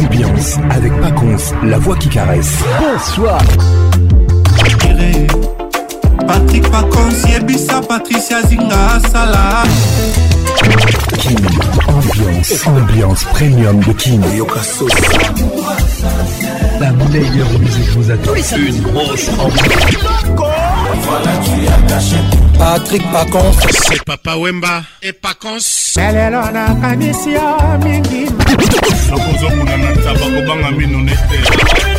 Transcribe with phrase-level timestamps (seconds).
[0.00, 2.52] ambiance avec Pacons, la voix qui caresse.
[2.80, 3.38] Bonsoir.
[6.26, 9.64] Patrick Pacons, Yebisa, Patricia Zinga, Salah.
[11.18, 11.36] Kim,
[11.88, 14.22] ambiance, ambiance premium de Kim.
[16.80, 18.34] La meilleure musique vous attend.
[18.56, 20.49] Une grosse ambiance.
[21.10, 22.16] voilà tu as caché
[22.58, 23.54] Patrick Pacons
[23.88, 27.50] c'est Papa Wemba et Pacons lelo nakanisi yo
[27.84, 28.26] mingi
[29.10, 31.98] nakozokuna na ntaba kobanga mino nete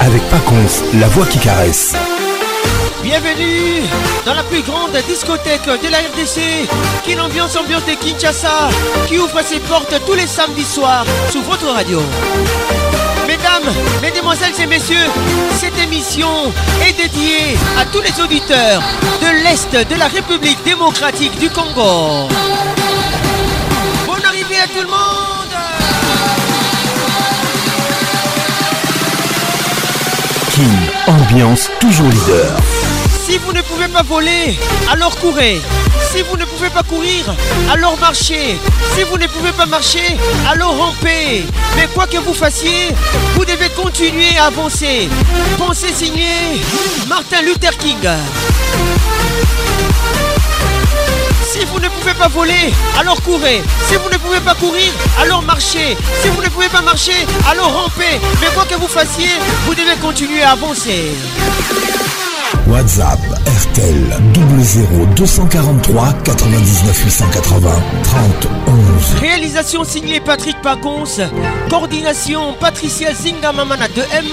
[0.00, 1.92] avec Paconce, la voix qui caresse.
[3.02, 3.82] Bienvenue
[4.24, 6.68] dans la plus grande discothèque de la RDC,
[7.04, 8.70] qui est l'ambiance ambiante de Kinshasa,
[9.08, 12.00] qui ouvre ses portes tous les samedis soirs Sous votre radio.
[13.26, 15.06] Mesdames, mesdemoiselles et messieurs,
[15.60, 16.28] cette émission
[16.86, 18.80] est dédiée à tous les auditeurs
[19.20, 22.28] de l'Est de la République démocratique du Congo.
[24.06, 25.13] Bonne arrivée à tout le monde
[31.06, 32.54] Ambiance toujours leader.
[33.26, 34.58] Si vous ne pouvez pas voler,
[34.90, 35.60] alors courez.
[36.10, 37.26] Si vous ne pouvez pas courir,
[37.70, 38.56] alors marchez.
[38.96, 40.16] Si vous ne pouvez pas marcher,
[40.50, 41.44] alors rampez.
[41.76, 42.90] Mais quoi que vous fassiez,
[43.34, 45.08] vous devez continuer à avancer.
[45.58, 46.62] Pensez signer
[47.06, 47.98] Martin Luther King.
[51.44, 53.62] Si vous ne pouvez pas voler, alors courez.
[53.88, 55.96] Si vous ne pouvez pas courir, alors marchez.
[56.20, 58.20] Si vous ne pouvez pas marcher, alors rampez.
[58.42, 59.28] Mais quoi que vous fassiez,
[59.64, 61.06] vous devez continuer à avancer.
[62.66, 63.18] WhatsApp
[63.70, 64.18] RTL
[64.60, 67.70] 00 243 99 880
[68.02, 68.22] 30
[68.66, 69.20] 11.
[69.22, 71.04] Réalisation signée Patrick Pacons.
[71.70, 74.24] Coordination Patricia Zingamamana de M.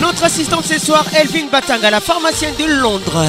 [0.00, 3.24] Notre assistante ce soir, Elvin Batanga, la pharmacienne de Londres.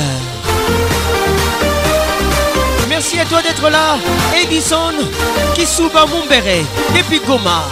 [3.13, 3.95] Merci à toi d'être là,
[4.35, 4.91] Edison
[5.55, 6.05] Kisuba
[6.43, 7.63] et puis Goma.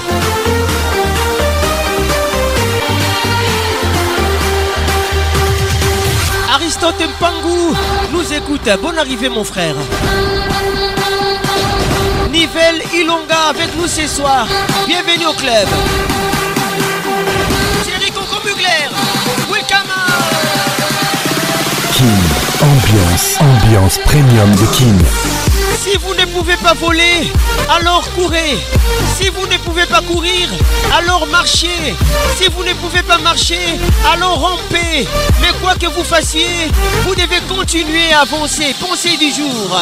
[6.54, 7.76] Aristote Mpangou
[8.14, 8.62] nous écoute.
[8.82, 9.76] Bonne arrivée, mon frère.
[12.32, 14.48] Nivelle Ilonga avec nous ce soir.
[14.88, 15.68] Bienvenue au club.
[23.40, 24.98] Ambiance, premium de King
[25.84, 27.30] Si vous ne pouvez pas voler,
[27.78, 28.58] alors courez.
[29.20, 30.48] Si vous ne pouvez pas courir,
[30.98, 31.94] alors marchez.
[32.40, 33.78] Si vous ne pouvez pas marcher,
[34.14, 35.06] alors rampez.
[35.42, 36.70] Mais quoi que vous fassiez,
[37.06, 38.74] vous devez continuer à avancer.
[38.80, 39.78] Pensée du jour.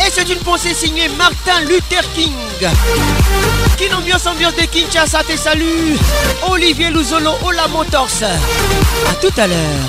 [0.00, 2.32] Et c'est une pensée signée Martin Luther King.
[3.76, 5.96] Kin ambiance, ambiance de Kinshasa, tes saluts
[6.50, 8.08] Olivier Louzolo, Ola Motors.
[9.10, 9.88] A tout à l'heure.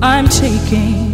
[0.00, 1.13] I'm taking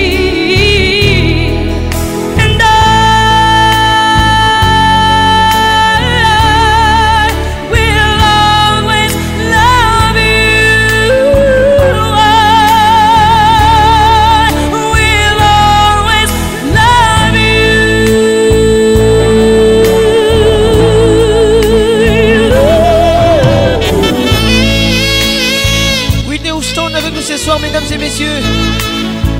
[27.81, 28.39] mesdames et messieurs,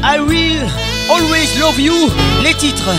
[0.03, 0.59] I Will
[1.09, 1.93] Always Love You,
[2.43, 2.89] les titres.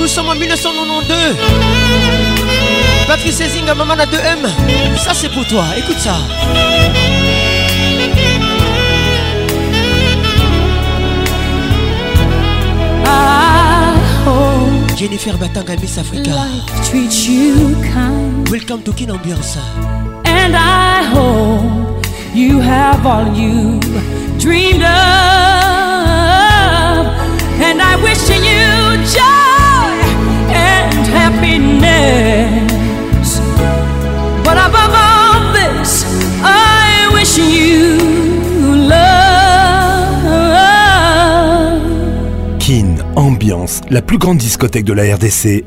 [0.00, 1.14] Nous sommes en 1992.
[3.06, 4.98] Patrice Sézing Maman à 2M.
[5.02, 5.64] Ça, c'est pour toi.
[5.76, 6.14] Écoute ça.
[13.06, 13.45] Ah.
[14.96, 16.30] Jennifer Batanga Miss Africa.
[16.30, 18.48] Life treats you kind.
[18.48, 19.58] Welcome to Kin Ambiance.
[20.24, 22.02] And I hope
[22.34, 23.78] you have all you
[24.40, 25.06] dreamed of.
[27.60, 29.92] And I wish you joy
[30.56, 32.85] and happiness.
[43.16, 45.64] Ambiance, la plus grande discothèque de la RDC,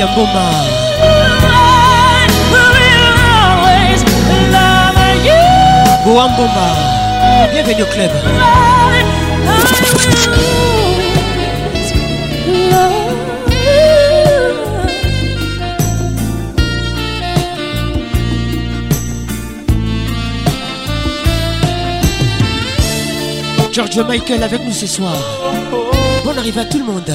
[0.00, 0.14] Mike
[7.52, 8.10] bienvenue au club.
[23.72, 25.12] George Michael avec nous ce soir.
[26.24, 27.14] Bonne arrivée à tout le monde.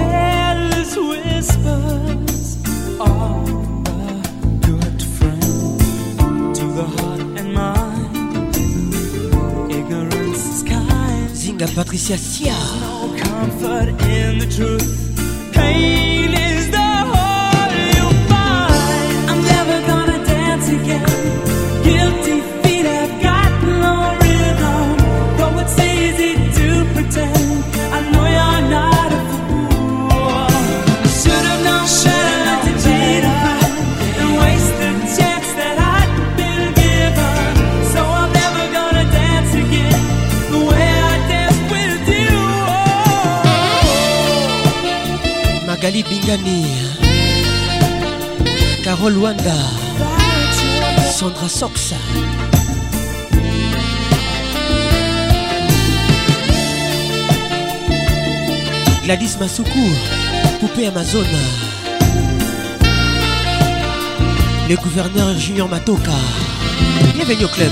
[11.91, 12.55] Patricia Sia.
[12.79, 12.99] No
[45.91, 46.61] Magali Bingani
[48.81, 49.57] Carole Wanda
[51.11, 51.97] Sandra Soxa
[59.03, 59.89] Gladys Masuku
[60.61, 61.25] Poupée Amazone
[64.69, 66.09] Le gouverneur Junior Matoka
[67.15, 67.71] Bienvenue au club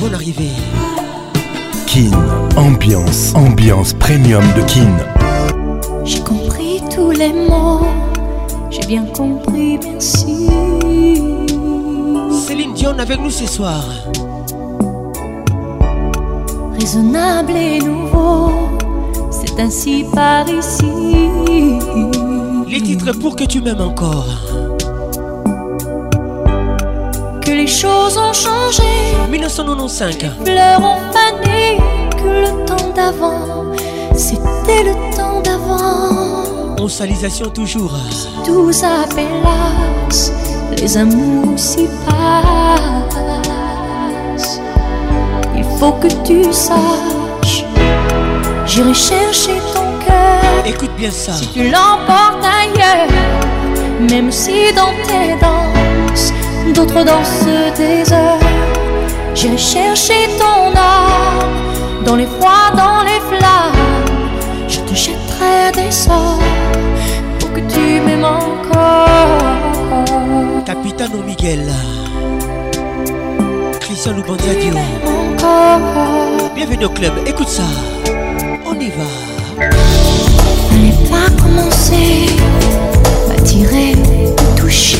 [0.00, 0.50] bonne arrivée.
[1.86, 2.10] Kin,
[2.56, 4.96] ambiance, ambiance premium de Kin.
[6.04, 7.80] J'ai compris tous les mots,
[8.70, 10.48] j'ai bien compris, merci.
[12.46, 13.84] Céline Dion avec nous ce soir.
[16.78, 18.50] Raisonnable et nouveau,
[19.30, 21.28] c'est ainsi par ici.
[22.68, 24.26] Les titres pour que tu m'aimes encore.
[27.68, 28.84] Les choses ont changé.
[29.30, 30.16] 1995.
[30.42, 31.76] Pleurons ont pané
[32.16, 33.72] que le temps d'avant,
[34.16, 36.76] c'était le temps d'avant.
[36.80, 37.92] On salisation toujours.
[38.46, 40.32] Tout s'appellasse
[40.80, 44.60] les amours s'y passent.
[45.54, 47.66] Il faut que tu saches,
[48.66, 50.64] j'irai chercher ton cœur.
[50.64, 51.34] Écoute bien ça.
[51.34, 53.08] Si tu l'emportes ailleurs,
[54.10, 55.67] même si dans tes dents
[56.72, 58.38] d'autres dans ce désert.
[59.34, 64.10] J'ai cherché ton âme dans les froids, dans les flammes.
[64.68, 66.40] Je te jetterai des sorts
[67.38, 69.38] pour que tu m'aimes encore.
[70.66, 71.66] Capitano Miguel,
[73.80, 74.74] Christian Loubandiadio.
[76.54, 77.62] Bienvenue au club, écoute ça,
[78.66, 79.66] on y va.
[80.70, 82.26] N'allez pas commencer
[83.36, 83.92] à tirer,
[84.56, 84.98] toucher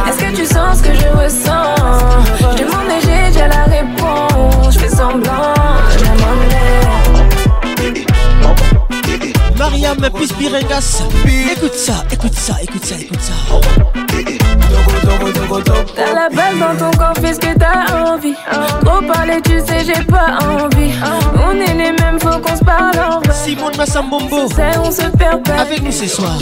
[0.07, 1.73] Est-ce que tu sens ce que je ressens
[2.39, 4.75] Je demande et j'ai déjà la réponse.
[4.75, 5.56] Je fais semblant.
[9.87, 11.01] William Biregas
[11.55, 13.33] Écoute ça, écoute ça, écoute ça, écoute ça.
[15.95, 18.33] T'as la balle dans ton corps, fais ce que t'as envie.
[18.85, 20.91] Trop parler, tu sais, j'ai pas envie.
[21.43, 23.33] On est les mêmes, faut qu'on se parle en vrai.
[23.33, 24.49] Simon Massambombo.
[24.83, 25.61] on se perd pas.
[25.61, 26.33] Avec nous ce soir.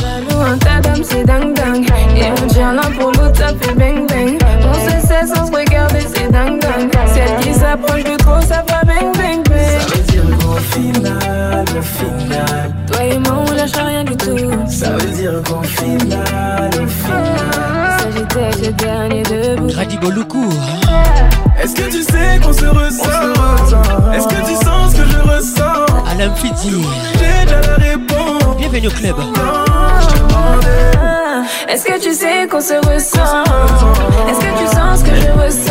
[0.47, 1.87] Un tas d'hommes, c'est dingue dingue.
[2.17, 4.39] Et on tient l'un pour l'autre, ça fait bang bang.
[4.67, 6.91] On se cesse sans se regarder, c'est dingue dingue.
[7.13, 9.79] Celle qui s'approche de trop, ça va bang bang bang.
[9.79, 12.84] Ça veut dire le final, le final
[13.31, 14.49] on lâche rien du tout.
[14.69, 17.23] Ça veut dire qu'on finit au Ça
[17.99, 19.69] Sagittaire, le dernier debout.
[19.75, 20.49] Radibo Loukou.
[21.61, 23.35] Est-ce que tu sais qu'on se ressent
[24.13, 26.71] Est-ce que tu sens ce que je ressens Alain Piti.
[27.17, 28.55] J'ai déjà la réponse.
[28.57, 29.15] Bienvenue au club.
[29.39, 29.65] Ah,
[31.67, 33.43] est-ce que tu sais qu'on se ressent
[34.29, 35.64] Est-ce que tu sens ce que je ressens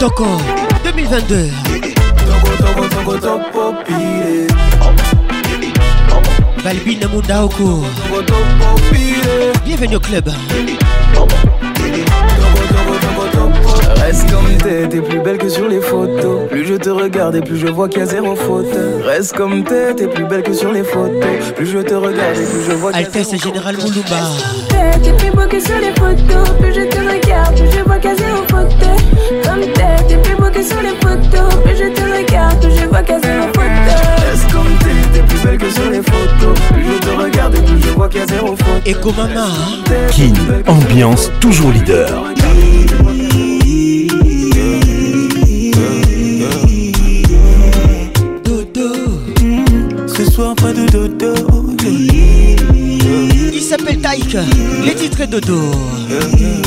[0.00, 0.40] Toko
[0.82, 1.50] 2022
[6.64, 7.84] Balbine Mundaoko
[9.66, 10.30] Bienvenue au club
[14.12, 16.48] Reste comme t'es, t'es plus belle que sur les photos.
[16.50, 18.66] Plus je te regarde et plus je vois qu'il y a zéro faute.
[19.04, 21.14] Reste comme t'es, t'es plus belle que sur les photos.
[21.56, 23.32] Plus je te regarde et plus je vois qu'il y a zéro faute.
[23.36, 24.08] Altesse Général Moulouba.
[24.10, 26.50] comme t'es, t'es plus belle que sur les photos.
[26.58, 29.44] Plus je te regarde, plus je vois qu'il y a zéro faute.
[29.44, 31.54] Comme t'es, t'es plus beau que sur les photos.
[31.62, 34.26] Plus je te regarde, plus je vois qu'il y a zéro faute.
[34.26, 36.58] Reste comme t'es, t'es plus belle que sur les photos.
[36.72, 39.00] Plus je te regarde et plus je vois qu'il y a zéro faute.
[39.00, 39.46] comme Mama.
[39.46, 39.92] Hein.
[40.10, 40.34] King,
[40.66, 42.08] ambiance toujours leader.
[54.82, 55.60] Les titres dodo.
[56.08, 56.59] Yeah, yeah.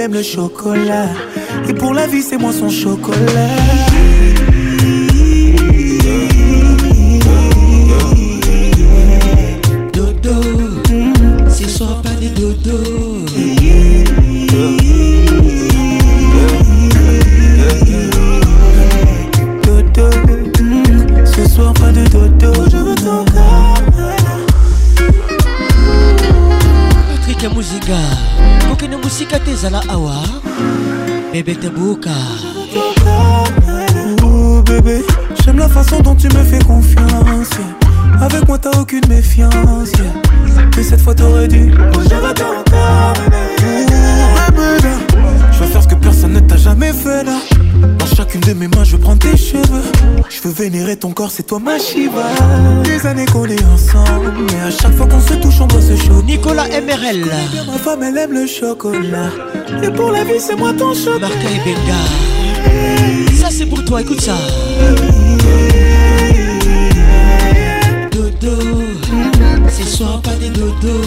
[0.00, 1.08] J'aime le chocolat.
[1.68, 3.50] Et pour la vie, c'est moi son chocolat.
[34.64, 35.02] bébé,
[35.44, 37.50] j'aime la façon dont tu me fais confiance.
[38.20, 39.52] Avec moi t'as aucune méfiance.
[40.76, 41.70] Mais cette fois t'aurais dû.
[41.78, 42.44] je vais
[45.52, 47.38] je faire ce que personne ne t'a jamais fait là.
[47.98, 49.82] Dans chacune de mes mains, je prends tes cheveux.
[50.30, 52.24] Je veux vénérer ton corps, c'est toi ma Shiva.
[52.84, 53.44] Des années qu'on
[57.66, 59.30] ma femme, elle aime le chocolat.
[59.82, 61.28] Et pour la vie, c'est moi ton chocolat.
[61.28, 63.32] Marca et Benga.
[63.40, 64.36] Ça, c'est pour toi, écoute ça.
[68.10, 68.82] Dodo,
[69.68, 71.00] C'est soir, pas des dodo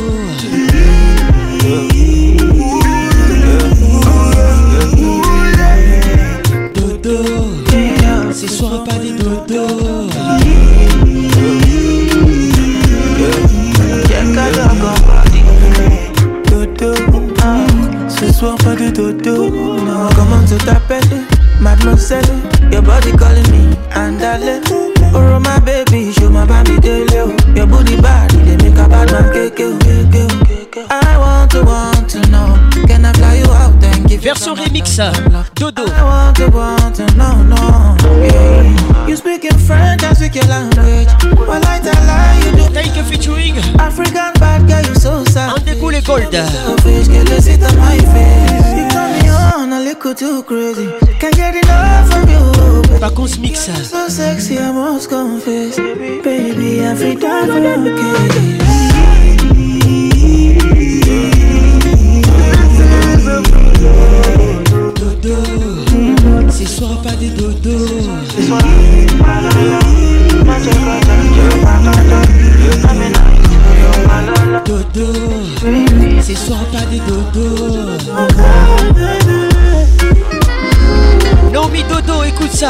[50.16, 50.92] too crazy.
[51.20, 53.00] Can't get enough from you.
[53.00, 53.60] Vacances mix.
[53.90, 55.78] So sexy, I must confess.
[55.78, 58.53] Baby, every time I'm okay.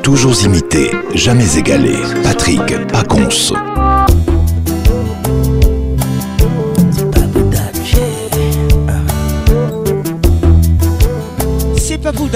[0.04, 1.96] Toujours imité, jamais égalé.
[2.22, 3.52] Patrick Paconce.
[11.78, 12.30] C'est pas vous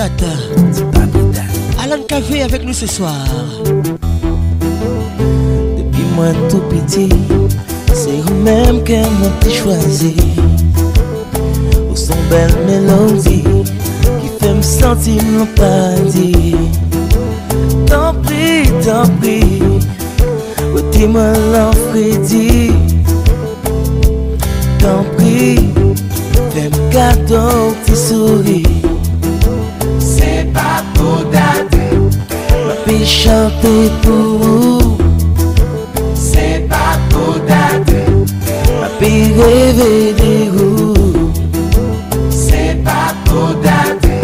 [1.84, 3.13] Alan Café avec nous ce soir.
[6.25, 7.09] Mwen tou piti
[7.93, 10.11] Se ou menm ke mwen pi chwazi
[11.83, 16.55] Ou son bel melodi Ki fe m senti m lopadi
[17.91, 19.38] Tanpri, tanpri
[20.71, 21.19] Ou ti m
[21.53, 22.71] lopridi
[24.81, 25.35] Tanpri
[25.77, 27.43] Fe m kato
[27.83, 28.63] pti souli
[30.01, 34.85] Se pa pou date Mwen pi chante pou ou
[42.29, 44.21] Se pa pou dati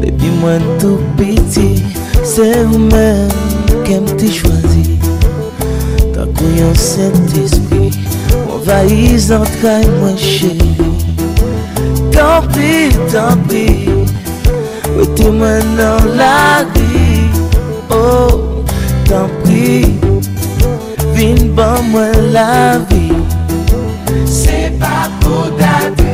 [0.00, 1.82] Depi mwen tou piti
[2.22, 3.26] Se mwen
[3.88, 5.00] kem ti chwazi
[6.14, 7.90] Takoyan senti spri
[8.46, 10.76] Mwen vaizan trai mwen cheni
[12.14, 13.77] Tampi, tampi
[15.18, 17.26] Ti mwen nan la di
[17.90, 18.38] Oh,
[19.08, 19.82] tan pri
[21.14, 23.02] Vin ban mwen la vi
[24.38, 26.06] Se pa pou date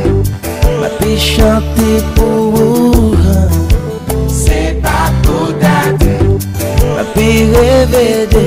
[0.81, 3.13] Ma pi chante pou
[4.41, 6.17] Se pa pou date
[6.97, 8.45] Ma pi revede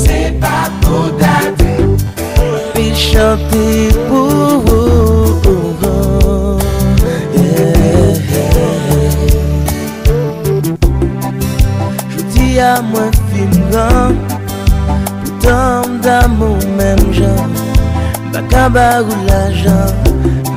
[0.00, 1.72] Se pa pou date
[2.16, 3.97] Ma pi chante pou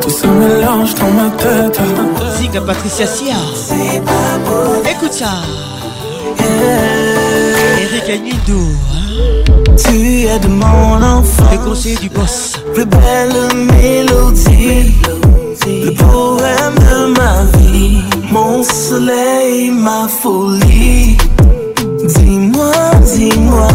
[0.00, 1.80] Tout se mélange dans ma tête.
[2.66, 3.34] Patricia Sia.
[4.90, 5.34] Écoute ça.
[7.80, 8.58] Eric Agnido.
[8.92, 9.74] Hein.
[9.76, 11.44] Tu es de mon enfant.
[11.52, 12.54] Le du boss.
[12.74, 14.94] Plus belle mélodie.
[15.66, 18.02] Le poème de ma vie.
[18.32, 21.16] Mon soleil, ma folie.
[22.04, 22.72] Dis-moi,
[23.14, 23.68] dis-moi.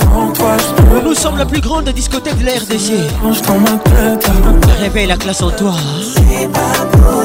[0.01, 2.93] Sans toi, peux nous sommes la plus grande discothèque de la RDC.
[4.81, 5.75] Réveille la classe en toi.
[6.15, 7.23] C'est pas pour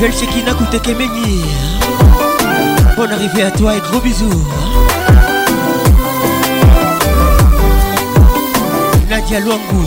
[0.00, 1.44] coûté qu'à Koutekemeni.
[3.00, 4.28] Bonne arrivée à toi et gros bisous.
[4.28, 5.14] Hein.
[9.08, 9.86] Nadia Luangu.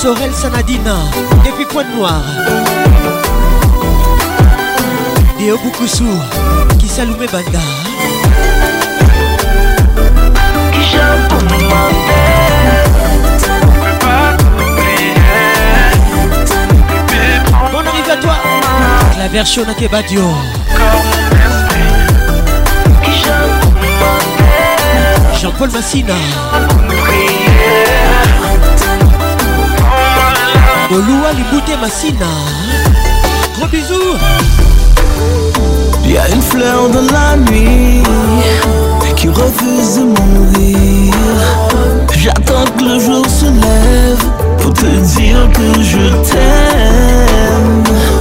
[0.00, 0.96] Sorel Sanadina.
[1.44, 2.22] Depuis Pointe Noire.
[5.38, 7.58] Déo qui Kisalume Banda.
[11.44, 11.89] Hein.
[19.20, 20.22] la version de Kebadio.
[25.42, 26.14] Jean-Paul Massina.
[30.90, 32.26] Oloua Libouté Massina.
[33.58, 34.16] Gros bisous.
[36.04, 38.02] Il y a une fleur dans la nuit
[39.16, 41.12] qui refuse de mourir.
[42.18, 44.24] J'attends que le jour se lève
[44.62, 48.19] pour te dire que je t'aime.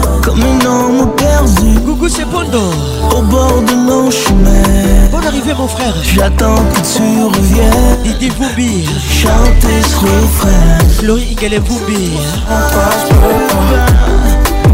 [3.15, 4.63] Au bord de mon chemin
[5.11, 11.59] Bonne arrivée mon frère J'attends que tu reviennes Didier Boubi Chanter ce refrain Laurie Igale
[11.59, 12.17] Boubi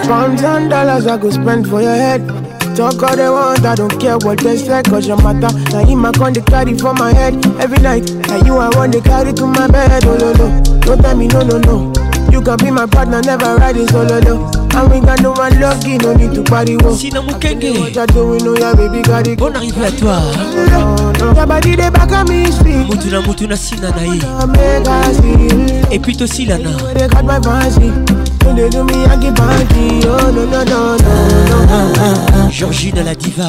[0.07, 2.27] Pounds and dollars I go spend for your head
[2.77, 5.49] Talk all they want, I don't care what they say, cause your matter.
[5.71, 8.13] Now you my con they carry for my head every night.
[8.29, 10.66] Now you I want they carry to my bed, oh oh, no.
[10.87, 11.41] Don't tell me no,
[12.31, 14.19] You can be my partner, never ride solo
[14.71, 19.03] And we got no one lucky, no need to party no ya baby
[19.35, 20.21] Bon arrivé à toi.
[23.81, 24.03] na
[25.11, 25.95] eh.
[25.95, 26.71] Et puis aussi Lana.
[32.79, 33.45] They la diva.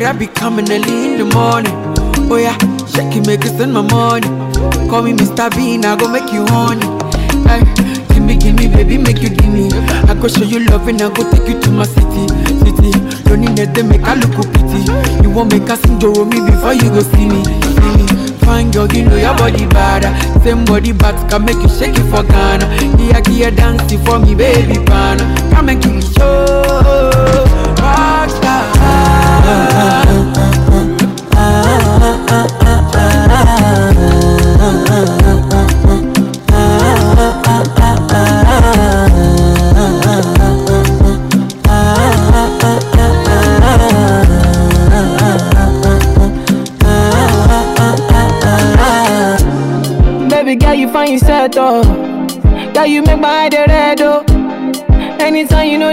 [0.00, 1.76] Could I be coming early in the morning?
[2.32, 2.56] Oh yeah,
[2.88, 4.24] shake it, make it send my money.
[4.88, 5.52] Call me Mr.
[5.54, 6.88] Bean, I go make you honey.
[7.44, 7.60] Hey,
[8.08, 9.68] give me, give me, baby, make you give me.
[10.08, 12.28] I go show you love and I go take you to my city,
[12.64, 12.96] city.
[13.28, 14.88] Loneliness they make I look pretty.
[15.20, 18.06] You won't make us enjoy me before you go see me, see me.
[18.48, 20.08] Fine girl, you know your body bad.
[20.40, 22.64] Same body bad can make you shake it for Ghana.
[22.96, 25.20] Yeah, yeah, dance for me, baby, pana.
[25.52, 27.59] Come and give me show.
[50.30, 51.82] Baby girl, you find yourself, oh.
[52.74, 54.24] Girl, you make my head red, oh.
[55.20, 55.92] Anytime you know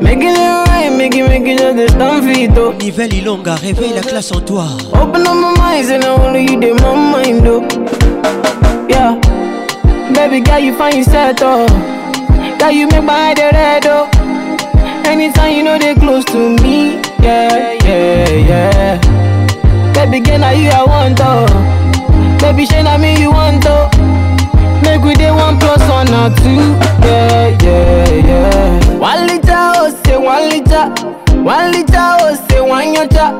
[0.00, 4.40] Make it right, making, it, just the feet oh Nivelle Ilonga, réveille la classe en
[4.40, 4.64] toi.
[4.94, 7.66] Open up my mind, and I only you did my mind oh
[8.88, 9.16] Yeah.
[10.14, 11.68] Baby girl, you find yourself up.
[12.60, 14.08] Girl, you make my head red oh
[15.04, 17.00] Anytime you know they close to me.
[17.20, 19.92] Yeah, yeah, yeah.
[19.94, 23.90] Baby girl, now you I want oh Baby, shame I me, you want oh
[24.84, 26.78] Make we the one plus one or two.
[27.04, 28.98] Yeah, yeah, yeah.
[28.98, 29.26] One
[30.28, 30.84] one liter,
[31.42, 33.32] one liter, oh say one yota,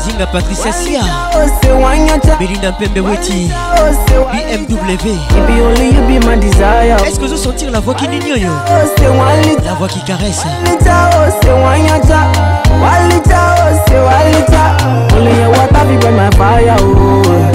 [0.00, 1.02] Zinga Patricia Sia.
[1.32, 1.36] Oh,
[2.40, 3.48] Belinda Pembeweti.
[4.32, 5.16] BMW.
[7.06, 8.38] Est-ce que vous sentez la voix qui n'ignore
[9.64, 10.42] La voix qui caresse.
[10.66, 11.28] Walita, oh,
[13.86, 17.52] say Walita, oh, only you want to be by my fire, oh.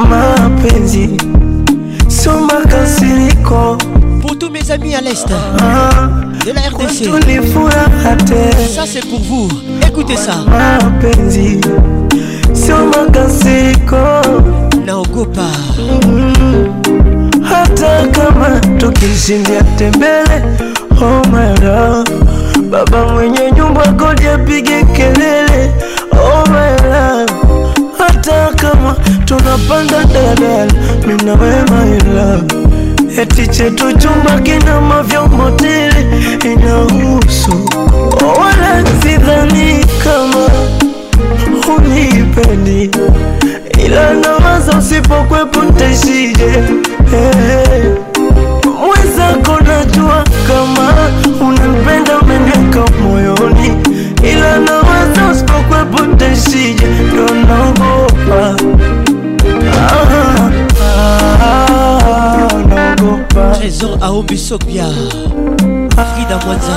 [0.09, 1.11] mapenzi
[2.09, 2.31] sio
[3.31, 3.77] éco
[4.23, 5.27] Pour tous mes amis à l'est
[5.63, 6.09] ah,
[6.47, 7.05] de la RDC.
[8.75, 9.49] Ça c'est pour vous.
[9.87, 10.37] Écoutez ça.
[10.49, 11.61] Ma Mapenzi
[12.55, 13.97] sio makasiriko.
[14.87, 15.49] Naogopa.
[17.45, 20.57] Hata kama tukishindia tembele,
[21.01, 22.30] oh my love
[22.71, 25.71] Baba mwenye nyumba kodi apige kelele,
[26.12, 27.33] oh my love.
[27.99, 30.73] Hata kama tunapanda daladala,
[31.07, 33.16] mimi na wewe my love.
[33.23, 36.07] Eti chetu chumba kina mavyombo tele,
[36.53, 37.68] inahusu
[38.25, 40.47] oh, wala sidhani kama
[41.77, 42.91] unipendi,
[43.85, 46.45] ila nawaza usipokwepo ntaishije?
[47.11, 47.29] hey.
[47.33, 48.10] Eh, eh.
[64.03, 64.86] aobisopia
[66.14, 66.76] frida mwanza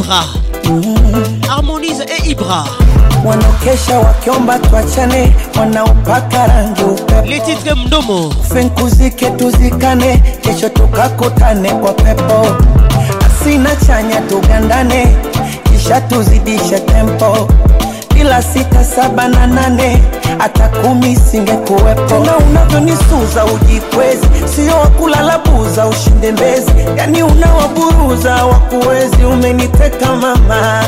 [0.05, 0.23] Ibra
[1.49, 2.63] Harmonize e Ibra
[3.25, 12.55] wanaokesha wakiomba tuachane, wanaopaka rangi upepo, lititre mdomo fenkuzike, tuzikane, kesho tukakutane kwa pepo,
[13.25, 15.17] asina chanya tugandane,
[15.63, 17.47] kisha tuzidishe tempo
[18.25, 20.01] kila sita, saba na nane,
[20.39, 22.01] hata kumi singekuwepo.
[22.07, 29.23] Tena unavyonisuza ujikwezi, sio wakulala buza, ushinde mbezi, yani unawaburuza wakuwezi.
[29.25, 30.83] Umeniteka mama,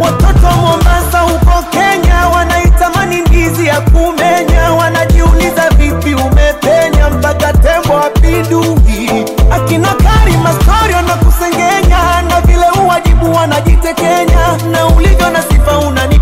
[0.00, 9.10] watoto Mombasa huko Kenya wanaitamani ndizi ya kumenya, wanajiuliza vipi umepenya mpaka tembo wapindui,
[9.50, 16.15] akina Karima stori kusengenya na vile uwajibu wanajitekenya na ulivyo na sifa unani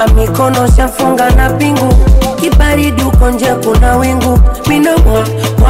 [0.00, 1.94] a ah, mikono shafunga na pingu
[2.40, 5.26] kibaridi uko nje kuna wingu minamwa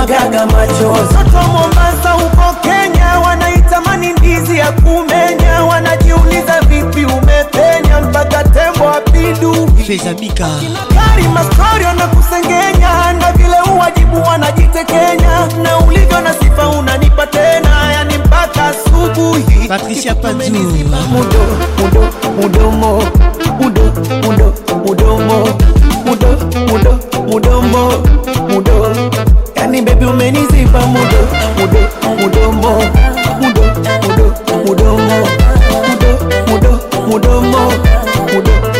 [0.07, 8.85] gaga macho watoto Mombasa huko Kenya wanaitamani ndizi ya kumenya wanajiuliza vipi umepenya mpaka tembo
[9.87, 18.19] Fezabika kinakari mastori anakusengenya na vile uwajibu wanajitekenya na ulivyo na sifa unanipa tena yani
[18.19, 22.03] mpaka asubuhi Patricia Panzu mudo mudo
[22.43, 23.03] mudomo
[23.61, 23.83] mudo
[24.27, 24.53] mudo
[24.87, 25.49] mudomo
[26.07, 26.29] mudo
[26.69, 27.93] mudo mudomo
[28.49, 28.97] mudo
[29.57, 32.71] yani baby umenizipa mudo mudo mudomo
[33.41, 33.63] mudo
[34.03, 35.17] mudo mudomo
[36.47, 37.61] mudo mudo mudomo
[38.35, 38.80] mudo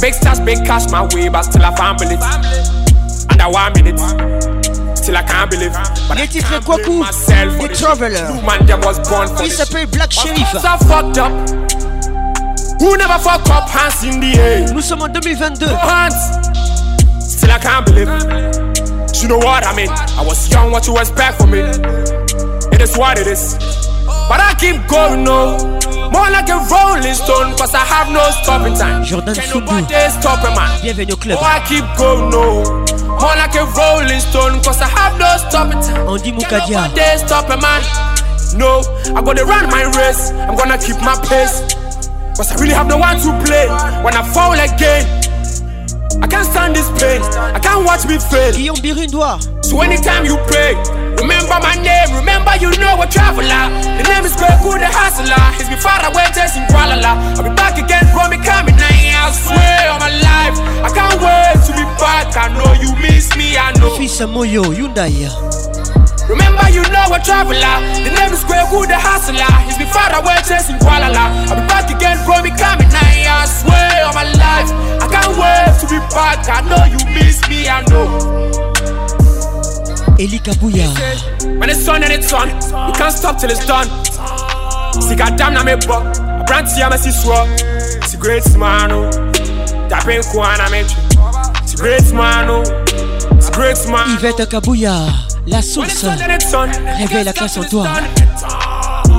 [0.00, 2.22] Big stars, big cash, my way back till I find belief.
[2.22, 3.98] Under one minute.
[4.96, 5.72] Till I can't believe.
[6.06, 8.28] But I can't blame myself the traveler.
[8.34, 10.38] New man that was born for Il s'appelle Black Sheriff.
[10.64, 11.32] Are fucked up.
[12.80, 14.72] Who never fuck up hands in the air.
[14.72, 15.66] Nous sommes en 2022.
[15.66, 16.14] No hands.
[17.36, 18.06] Still I can't believe.
[19.20, 19.88] You know what I mean?
[19.90, 21.58] I was young, what you expect from me?
[21.58, 23.56] It is what it is.
[24.28, 25.58] But I keep going, no.
[26.12, 29.04] More like a rolling stone, cause I have no stopping time.
[29.04, 29.84] Jordan Soumbou.
[30.82, 31.38] Bienvenue au club.
[31.40, 32.62] Oh, I keep going, no.
[33.20, 36.06] More like a rolling stone, cause I have no stopping time.
[36.06, 37.82] nobody stop stopping man.
[38.56, 38.80] No,
[39.14, 40.30] I gotta run my race.
[40.32, 41.60] I'm gonna keep my pace.
[42.36, 43.68] Cause I really have no one to play.
[44.02, 45.04] When I fall again,
[46.22, 47.20] I can't stand this pain.
[47.54, 48.52] I can't watch me fail.
[48.54, 49.57] Guillaume Birindois.
[49.68, 50.72] So anytime you pray,
[51.20, 53.68] remember my name, remember you know a traveler.
[54.00, 55.36] The name is Goku the Hustler.
[55.60, 57.20] he has been far away, testing Kualala.
[57.36, 59.12] I'll be back again, from me coming night.
[59.12, 62.32] I swear on my life, I can't wait to be back.
[62.32, 63.92] I know you miss me, I know.
[64.00, 65.28] Fisha Moyo, Yundaya.
[66.32, 67.76] Remember you know a traveler.
[67.92, 69.52] The name is Goku the Hustler.
[69.68, 71.28] he has been far away, testing Kualala.
[71.52, 73.28] I'll be back again, from me coming night.
[73.28, 74.72] I swear on my life,
[75.04, 76.40] I can't wait to be back.
[76.48, 78.57] I know you miss me, I know.
[80.20, 80.88] Eli Kabuya.
[81.60, 83.86] When it's on and it's on, you can't stop till it's done.
[85.00, 86.02] See goddamn na me bo,
[86.44, 86.96] brandy ya me
[88.18, 89.08] great man o,
[89.88, 90.66] tapin kwa na
[91.62, 92.50] It's great man
[93.36, 93.52] It's oh.
[93.52, 94.18] great man.
[94.18, 95.06] Yvette Kabuya,
[95.48, 97.86] la source Réveille la classe en toi.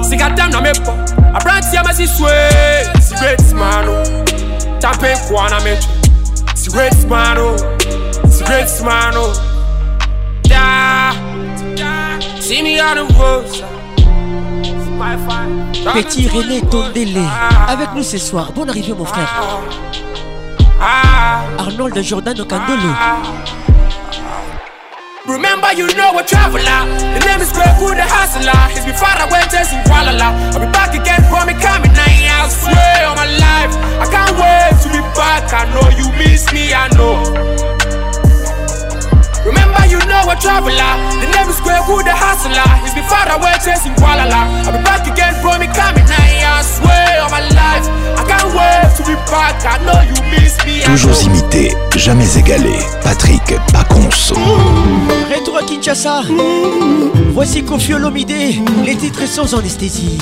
[0.04, 0.92] See goddamn na me bo,
[1.40, 4.04] brandy ya me si It's great man o,
[4.82, 5.78] tapin kwa na me.
[6.74, 7.38] great man
[8.26, 9.49] It's great man oh
[15.96, 17.22] Petit René Tondele,
[17.68, 18.52] avec nous ce soir.
[18.56, 19.28] Bonne arrivée, mon frère.
[20.82, 21.42] Ah.
[21.60, 22.80] Arnold Jordan Candolo.
[23.00, 23.18] Ah.
[25.28, 26.64] Remember, you know a traveler.
[26.98, 28.52] The name is Grateful the Hustler.
[28.74, 32.48] He's been far away chasing la I'll be back again for me coming night I
[32.50, 35.52] swear on my life, I can't wait to be back.
[35.54, 37.18] I know you miss me, I know.
[39.46, 39.69] Remember.
[39.70, 40.98] Remember, you know a traveler.
[41.22, 42.66] The name is Square Good, the hustler.
[42.82, 44.48] He's been far away chasing Kualala.
[44.66, 45.58] I'll be back again, bro.
[45.62, 47.86] Me coming I swear on my life.
[48.18, 49.62] I can't wait to be back.
[49.70, 50.82] I know you miss me.
[50.86, 52.80] Toujours imité, jamais égalé.
[53.04, 54.34] Patrick Paconce.
[54.36, 55.36] Mmh.
[55.38, 56.24] Retour à Kinshasa.
[56.24, 57.30] Mmh.
[57.34, 58.32] Voici Kofi Olomide.
[58.32, 58.86] Mmh.
[58.86, 60.18] Les titres sans anesthésie.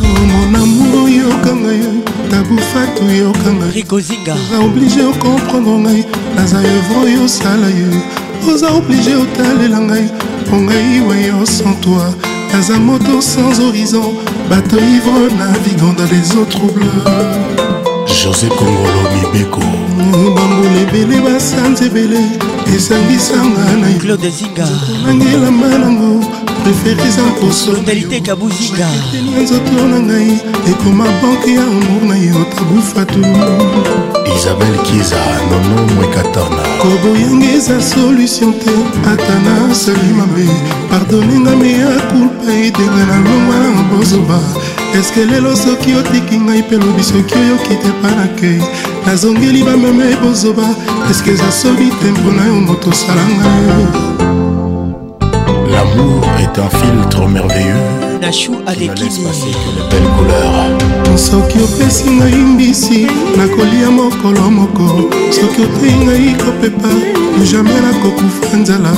[0.00, 1.92] Oh mon amour, yokanga yo
[2.30, 6.04] nabufatu yokanga rikozinga oza oblige okomprendre ngai
[6.36, 10.06] naza evro yosala yo oza oblige otalela ngai
[10.46, 12.08] mpo ngai wayo sans toi
[12.52, 14.12] naza moto sans horizon
[14.50, 16.90] bato ivre navigant dans les eaux troubles
[18.06, 19.60] josé congolo ibeko
[20.36, 22.22] bambula ebele basanza ebele
[22.76, 26.10] esangisanga na claude zinganangi elamba nango
[26.62, 28.88] preferisa mposodalité kabuzinga
[29.42, 30.34] nzoto na ngai
[30.70, 33.22] ekoma banke ya amour na yo tabufa tu
[34.34, 38.74] isabel kiza nono mwekatana koboyanga eza solution te
[39.12, 40.44] ata nasali mabe
[40.90, 44.38] pardonenga meya kulpa edenga na longwa na bozoba
[44.98, 48.60] eske lelo soki otiki ngai mpe lobi soki oyoki te panakei
[49.06, 50.66] nazongeli bameme bozoba
[51.10, 53.50] eske eza soli te mpona yo moto osalanga
[55.72, 57.82] L'amour est un filtre merveilleux
[58.20, 64.86] Nachou avec qui passer que de belles couleurs soki opesi ngai mbisi nakolia mokolo moko
[65.30, 66.88] soki otei ngai kopepa
[67.50, 68.92] jamai nakokufa nzala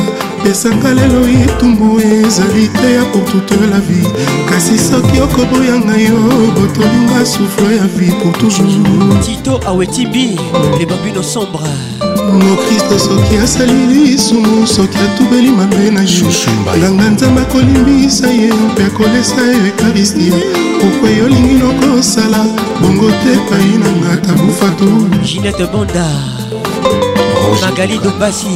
[0.45, 4.05] pesanga lelo etumbu ezali te ya pourtouteur la vie
[4.49, 6.19] kasi soki okoboyanga yo
[6.57, 8.71] botolinga souffle ya vie pour toujours
[9.23, 10.37] tito awetibi
[10.79, 11.71] le babino sombre
[12.33, 16.29] mokristo soki asali lisumu soki atubeli mabe na yo
[16.77, 20.33] nganga nzambe akolimbisa ye mpe akolesa yo ekaristie
[20.81, 22.45] pokua yo olingi nokosala
[22.81, 26.34] bongo te epai na ngata bufatu ginete bondar
[27.63, 28.49] magali dombasi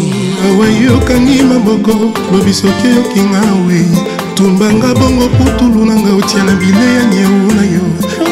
[0.49, 1.93] awayokangi maboko
[2.33, 3.79] lobi soki oyokinga we
[4.35, 7.83] tumbanga bongo putulu nanga otia na bile ya nyeu na yo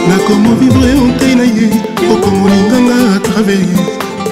[0.09, 1.69] nakomovivre ontei na ye
[2.13, 3.59] okomolinganga atraver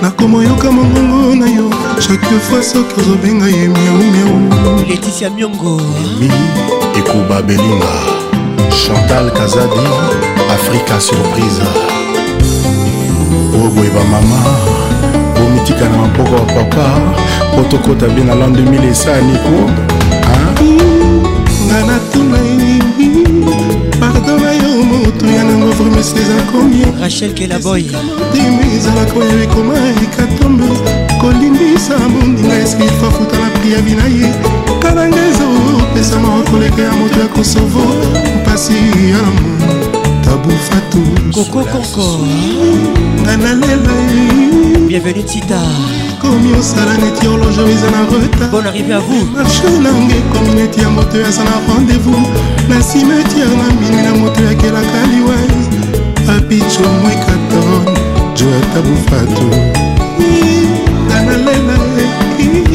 [0.03, 1.67] nakomoyoka mongongo na yo
[2.01, 5.81] chaque fois soki ozobenga ye miaumiau leticia miongo
[6.21, 6.31] mi
[6.99, 7.93] ekuba belinga
[8.85, 9.87] chantal kazadi
[10.51, 11.63] afrika surprise
[13.65, 14.74] oboyeba mama
[15.65, 16.89] totika na maboko ya papa
[17.53, 19.55] mpo tokɔta bie na lan 2000 esa niko
[21.67, 22.39] nga natuna
[24.01, 27.83] pardon na yo motu ya nango vremesi ezakomi rachel kelaboy
[28.33, 30.69] dimi ezalaka oyo ekoma ekatombe
[31.21, 34.29] kolindisa mondinga eske fafuta na pri ya bina ye
[34.83, 37.81] talanga ezopesa oh, maokoleka ya moto ya kosovo
[38.43, 38.75] mpasi
[39.11, 39.84] ya na mono
[40.35, 41.03] babufatu
[43.23, 43.97] nga nalela
[44.89, 45.61] bienvenu tita
[46.21, 50.81] komi osala neti horloge eza na retard bon arrivé à vous marche nange komi neti
[50.83, 52.25] ya moto aza na rendez-vous
[52.71, 55.51] na cimetière na minui na moto yakelaka liwai
[56.37, 57.81] apicho mwekaton
[58.37, 59.49] joata bufatu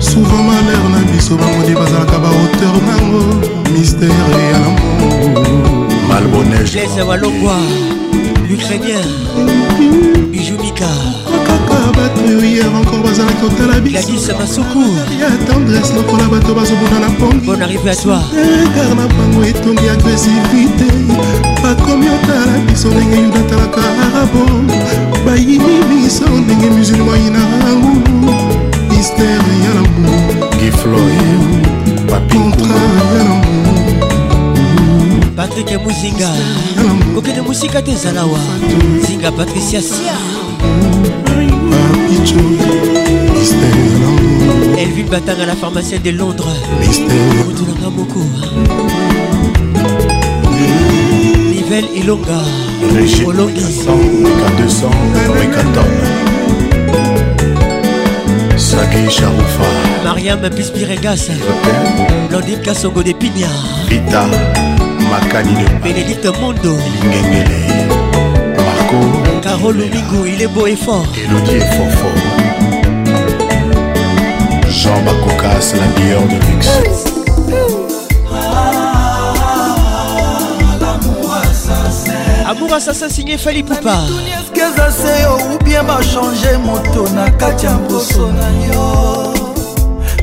[0.00, 3.22] souvent malheur na biso bamoni bazalaka bahauteur nango
[3.72, 4.12] mistere
[4.50, 5.40] ya lamour
[6.08, 7.56] malboneglaise walongwa
[8.48, 9.06] l'ukrainien
[10.32, 10.86] bijumika
[11.52, 14.34] papa batmeuyer encore bazalaki kotala bisoya
[15.46, 20.88] tendresse lokola bato bazobuna na pongigar na bango etongi agresivité
[21.62, 24.42] bakomi otala biso ndenge yuda atalaka arabo
[25.24, 27.94] bayimi biso ndenge musulma yina rangu
[28.90, 30.24] mystère ya lamour
[30.60, 31.30] gifloye
[32.10, 32.76] bacontra
[33.12, 34.08] ya lamour
[35.36, 36.30] patrik muzinga
[37.14, 38.40] kokende mosika te ezala wa
[39.06, 40.16] zinga patricia sia
[44.78, 46.48] Elvin Batang à la pharmacie de Londres.
[46.80, 47.02] Mister
[51.54, 51.88] Nivelle hein.
[51.94, 52.40] Ilonga.
[53.26, 53.84] Olongis.
[54.58, 54.90] 200,
[58.58, 60.04] Sagi Charoufa.
[60.04, 61.30] Mariam Bispiregas.
[62.28, 63.46] Blondine Kassongo de Pigna.
[63.88, 64.26] Rita
[65.10, 66.76] Makani de Bénédicte Mondo.
[68.56, 69.21] Marco.
[69.54, 71.04] Carole Mingo, il est beau et fort.
[71.14, 72.10] Elodie est fort fort.
[74.70, 76.68] Jean Bakoka, c'est la meilleure de luxe.
[82.48, 83.94] amour assassin signé fali pupa
[84.38, 88.82] eske eza se yo ubien bachange moto na kati ya mposo na yo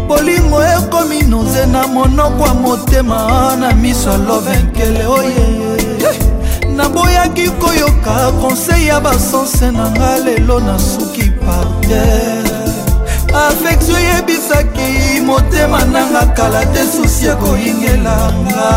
[0.07, 6.38] bolingo ekomi noze na monoko ya motema na miso alovenkele oye oh yeah.
[6.79, 12.43] naboyaki koyoka konsei ya basanse na nga lelo nasuki parter
[13.45, 18.71] afektio eyebisaki motema nanga kala te susi ya koyingelanga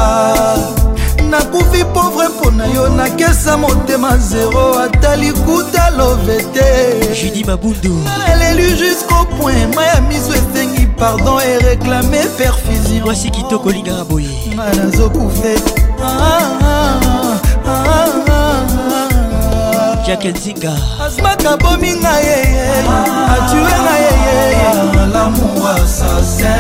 [1.31, 6.71] nakufi pauvre mpo na yo nakesa motema zero ata likuta love te
[7.15, 13.71] judi babundu naleli jusqu'au point ma ya miso esengi pardon e réclame perfusion mwasi kitoko
[13.71, 15.55] lingaka boye nga nazokufe
[16.05, 17.12] ah, ah, ah.
[20.07, 20.75] jack nzinga
[21.07, 22.67] asmaka bomi nga yeye
[23.35, 26.55] atue nga yeye ah, malamu wa sase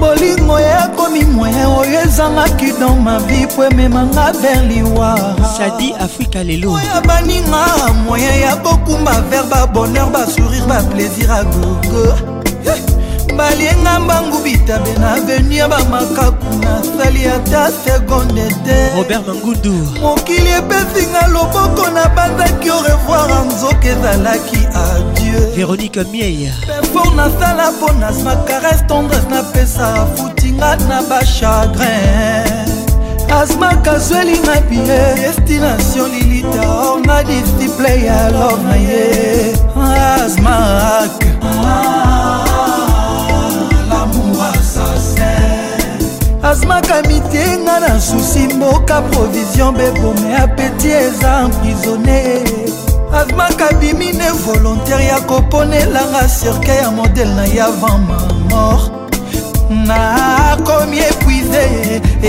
[0.00, 5.10] bolingo ekomi mwe oyo ezangaki don mavi po ememanga ver liwa
[5.56, 7.62] sadi afrika lelo oyo baninga
[8.04, 12.34] moyen ya kokumba ver baboner basourire baplaisir a gogo
[13.36, 21.26] balienga mbangu bitabe na veni ya bamakaku nasali ata sekonde te robert mangundu mokili epesinga
[21.26, 24.58] loboko na bandaki orevoir nzoka ezalaki
[24.88, 32.68] adieu véronika mieya pefor nasala mpo na smacares tendresse napesa afutinga na bachagrin
[33.40, 39.52] asmak azwelinga bie destination lilita orna display ya love na ye
[40.20, 42.15] asmak ah.
[46.46, 52.44] asmaka mitenga na susi mboka provision bebome apeti eza emprisonne
[53.20, 58.18] asmaka bimine volontaire ya koponelanga cirke ya modele na ye avant ma
[58.50, 59.14] mort
[59.88, 61.66] nakomi epuize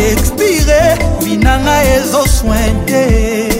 [0.07, 0.83] expire
[1.23, 3.56] binanga ezoswin te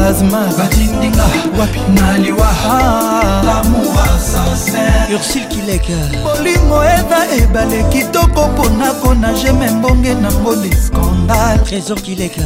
[0.00, 1.24] fantasma batindinga
[1.60, 2.48] wapi naliwa
[5.16, 12.42] ursil kileka bolingo eza ebale kitoko mpona konage me mbonge nango diskandale trésor kileka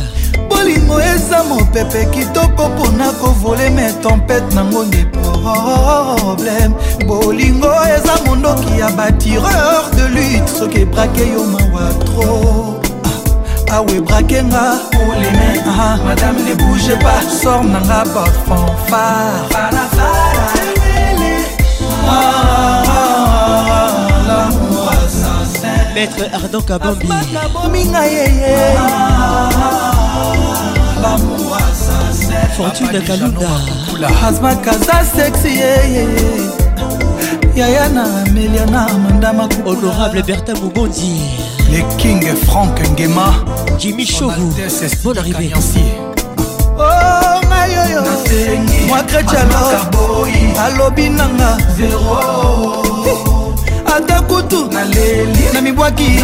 [0.50, 6.72] bolingo eza mopepe kitoko mpona kovole me tempete nango nde problème
[7.06, 12.83] bolingo eza mondoki ya batireur de lutte soki ebrake yo mawa trop
[13.72, 14.78] awe brakenga
[16.06, 19.42] madame ne bouge pas sor nanga bafanfare
[25.94, 27.08] maître ardan kabambi
[27.54, 28.68] bominga yeye
[32.56, 33.48] fortune kalunda
[34.26, 36.06] asma kaza sexi yeye
[37.56, 43.34] yaya na ameliana mandamaku honorable bertin bobondi Les King Frank Nguema
[43.78, 44.52] Jimmy Chovou
[45.04, 46.82] Bonne arrivée oh,
[48.88, 49.54] mwakretialo
[50.66, 51.56] alobi nanga
[53.96, 54.66] ata kutu
[55.54, 56.18] na mibwaki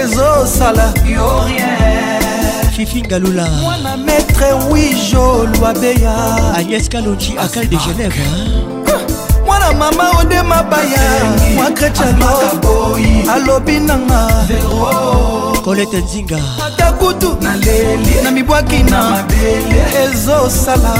[0.00, 0.92] ezosala
[2.76, 6.14] fifingalula mwana maître wi jo lwabeya
[6.56, 8.73] agnès kalonji akal de genève hein?
[9.64, 11.06] na mama ode mabaya
[11.56, 14.28] mwakrechaoi alobi nanga
[15.64, 17.36] kolete nzinga ata kutu
[18.24, 19.24] na mibwaki na
[20.04, 20.92] ezosala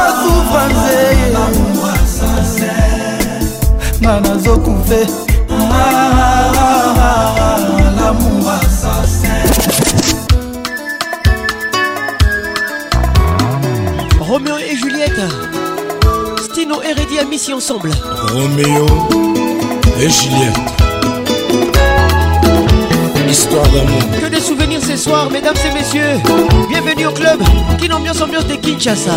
[0.00, 1.02] osufranze
[4.02, 5.00] nga nazokuve
[5.50, 5.54] ah,
[6.06, 6.09] oh,
[16.72, 17.90] Bruno et à Missy ensemble.
[18.32, 18.86] Roméo
[20.00, 20.58] et Juliette.
[23.28, 23.98] Histoire d'amour.
[24.20, 26.20] Que des souvenirs ce soir, mesdames et messieurs.
[26.68, 27.40] Bienvenue au club.
[27.78, 29.14] qui ambiance, ambiance de Kinshasa.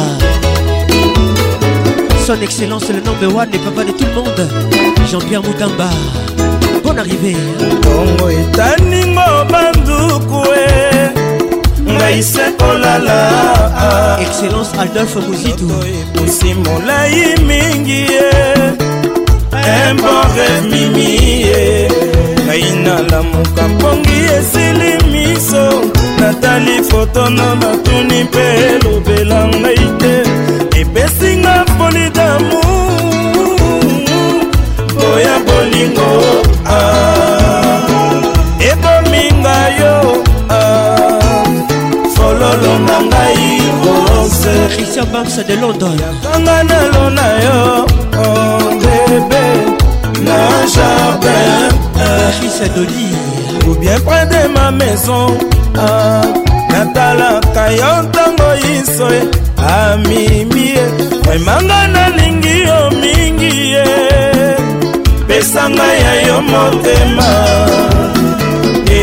[2.25, 4.47] Son Excellence, le number one, les papas de tout le monde.
[5.11, 5.89] Jean-Pierre Moutamba.
[6.83, 7.35] Bonne arrivée.
[12.03, 13.17] raise kolala
[14.25, 17.17] excellence adolphe mozitu epusi molai
[17.49, 18.29] mingi ye
[19.89, 21.07] un bon rêve mimi
[21.47, 21.61] ye
[22.45, 25.65] ngai nalamuka mpongi esili miso
[26.19, 30.13] natali foto na batuni mpe elobela ngai te
[30.81, 32.59] epesinga mpoli damu
[35.11, 36.09] oya bolingo
[36.77, 37.22] ah.
[44.75, 47.59] christian bams de london yakanga nalona yo
[48.11, 50.39] obebe oh, na
[50.73, 51.77] jardin
[52.39, 53.09] christian doli
[53.67, 55.27] ou bien près de ma maison
[55.77, 56.21] ah,
[56.71, 59.23] natalaka yo ntango iso ye
[59.57, 60.85] amimi ye
[61.23, 63.83] vremanga nalingi yo mingi ye
[65.27, 67.29] pesanga ya yo motema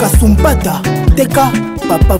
[0.00, 0.80] kasumbata
[1.16, 1.44] teka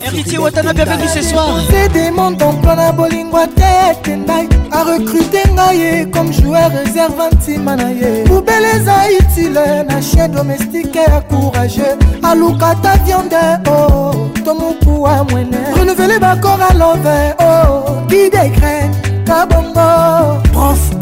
[0.05, 5.77] héritier watanabe avec nous ce soir se demande emploi na bolingo atete ngai arecrute ngai
[5.77, 11.97] ye comme joueur réserve ntima na ye poubele eza utile na chien domestique ya courageux
[12.23, 14.11] aluka ta viande o
[14.45, 18.89] to mokuwa mwene renouvelé bacor alove o oh, didegre
[19.25, 20.42] kabongo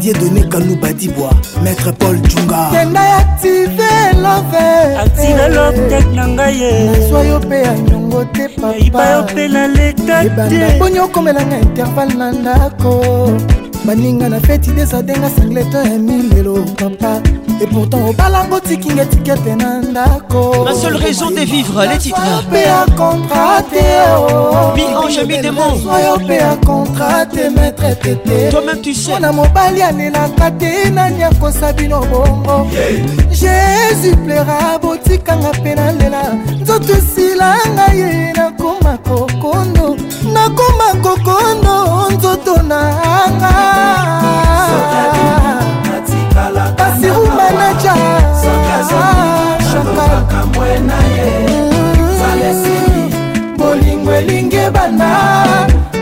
[0.02, 1.30] dieudonné kanubadibwa
[1.62, 3.82] maître paul junga kenda active
[4.20, 4.56] love
[4.98, 9.44] active love tek na ngai ye nazwa yo mpe ya nyongo te papayiba yo mpe
[9.52, 12.90] na leta te ebanda mponi okomelanga intervalle na ndako
[13.86, 17.20] baninga na feti desadenga sangleto ya milelo papa
[17.60, 22.60] et pourtant obalango tikinga etikete na ndako la seule raison de vivre les titres pe
[22.62, 23.84] ya contrat te
[24.18, 24.72] oh.
[24.76, 29.82] mi ange mi demonsoyo pe ya contrat te maître tete toi-même tu sais mpona mobali
[29.82, 32.66] alelaka te nani akosa bino bongo
[33.32, 36.22] jésus plaira botikanga mpe nalela
[36.62, 38.51] nzoto esilanga ye na
[54.42, 55.12] ndenge banda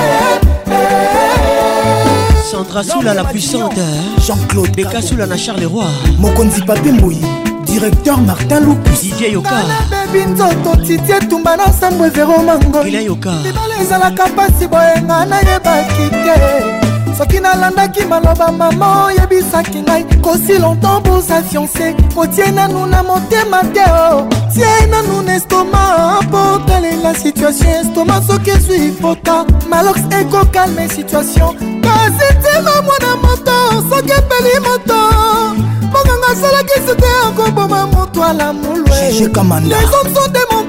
[2.51, 3.81] Sandra Soula la puissante
[4.27, 5.85] Jean-Claude Beka Soula na Charles Roy
[6.19, 7.17] Mokonzi Papé Mouy
[7.65, 16.09] directeur martin lukusbabi nzoto titi etumba na nsambo evero mango libala ezalaka mpasi boyenga nayebaki
[16.25, 16.78] te
[17.19, 23.61] soki nalandaki maloba mama oyebisaki ngai kosi longtemps boza fiance kotie oh, nanu na motema
[23.75, 24.29] te o oh.
[24.55, 25.85] tie nanu na estoma
[26.23, 31.51] mpo talela situation estoma soki ezwi pota malox ekokalme situation
[31.83, 33.57] kasi ntela mwana moto
[33.91, 34.99] soki epeli moto
[35.93, 40.68] mokanga asalaki sute akoboma moto alamulwe les hommes sont des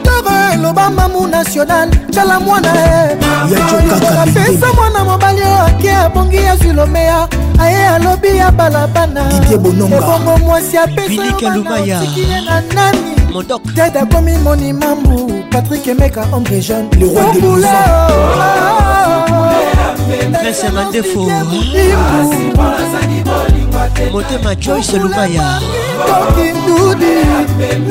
[0.60, 7.28] aloba mamu national tala mwana e apesa mwana mobali oyo ake abongi azwi lomeya
[7.60, 9.88] aye alobi ya balabana ebongo
[10.38, 13.16] mwasi apesaotikile na nani
[13.76, 17.84] ted akomi moni mambu patrik emeka ombre jeune obula
[20.42, 21.20] prince ya mandefo
[24.14, 25.62] motema joyce lubaya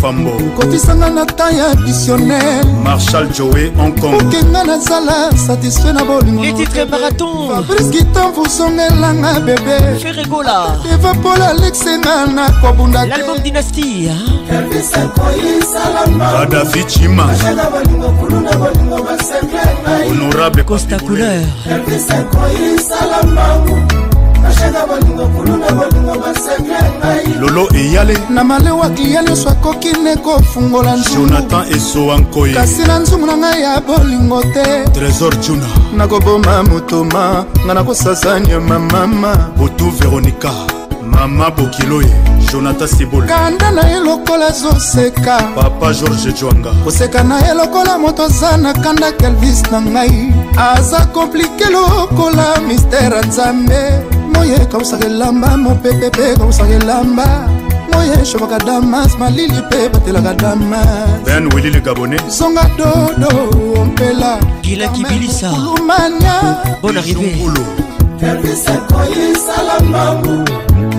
[0.00, 9.78] fambo kotisanga na tan ya visionnaire marshal joe hongkongokenga nazala satisfait na bolingofabriskitan vosongelanga bebe
[10.02, 14.16] ferregola eva pol alexenga na kobundalalbum dynastie
[16.38, 17.24] kadafi cima
[20.08, 21.44] honorable costa couleur
[27.40, 33.26] lolo eyale na malewa kliya nyonso akoki ne kofungola jonathan esowa nkoi kasi na nzungu
[33.26, 35.66] na ngai ya bolingo te trésor juna
[35.96, 40.52] nakoboma motoma ngai nakosasa nyama mama butu veronika
[41.04, 42.12] mama bokiloye
[42.52, 48.22] jonathan sibol kanda na ye lokola azoseka papa george jwanga koseka na ye lokola moto
[48.24, 56.08] aza na kanda kelvis na ngai aza komplike lokola mistere nzambe moye kausaka elamba mopepe
[56.08, 57.48] mpe kausaka elamba
[57.92, 63.28] moye shobaka damas malili mpe batelaka damas ben wili le gabonais zonga dodo
[63.80, 67.26] ompela gilakibilisa rumania bon arrivé
[68.20, 70.48] pervisa koyisala mbangu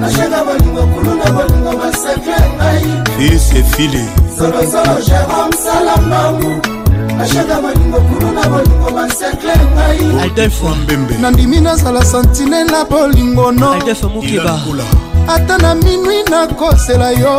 [0.02, 2.84] nashaka bolingo kulu na bolingo basekle ngai
[3.18, 4.06] fils e fili
[4.38, 6.77] zolozolo jérome sala mbangu
[7.22, 13.72] ashaka bolingo kulu na bolingo basekle ngai nandimi nazala santinel na bolingo no
[15.28, 17.36] ata na minui nakosela yo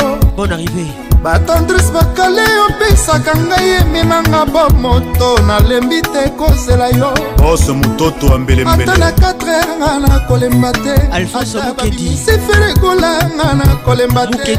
[1.24, 7.10] batandris bakale opesaka ngai emenanga bomoto nalembi te kozela yo
[7.44, 14.26] ose mototo ambeleata na 4 nga na kolemba te alfonso mokedi sefere kolanga na kolemba
[14.26, 14.56] te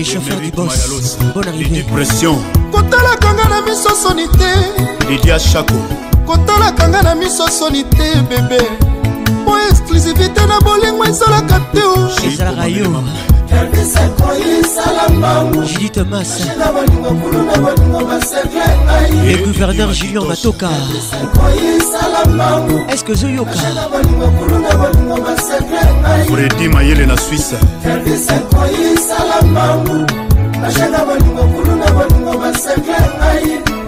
[0.00, 2.38] le chauffeur du boss bon arrivé dépression
[2.72, 5.74] kotalaka nga na miso soni te lidia chako
[6.26, 8.64] kotalaka nga na miso soni te bebe
[9.44, 12.08] po exclusivité na bolingo ezalaka te oh.
[12.26, 12.88] ezalaka yo
[15.66, 16.50] judith masle
[19.44, 20.68] gouverneur julien matoka
[22.88, 23.58] est-ce que zoyoka
[26.28, 27.54] fredi mayele na swisse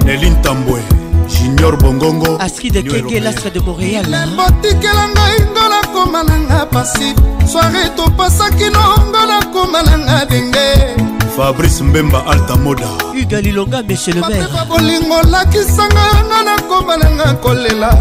[0.06, 0.80] nelin tambwe
[1.28, 4.06] junior bongongo astrid keke lastre de montréal
[4.36, 7.15] botikela ngai ngola nakoma na nga pasi
[7.47, 10.97] soare topasaki nongo nakoma na nga denge
[11.37, 12.89] fabrice mbemba alta moda
[13.23, 17.93] ugalilonga monsieur le maire bolingo lakisanga nga nakoma na nga kolela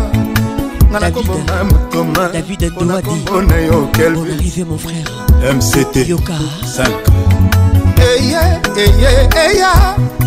[2.33, 5.11] David Douadi mon frère
[5.41, 6.33] MCT Yoka
[6.67, 6.91] 5
[8.19, 9.71] Eya eya eya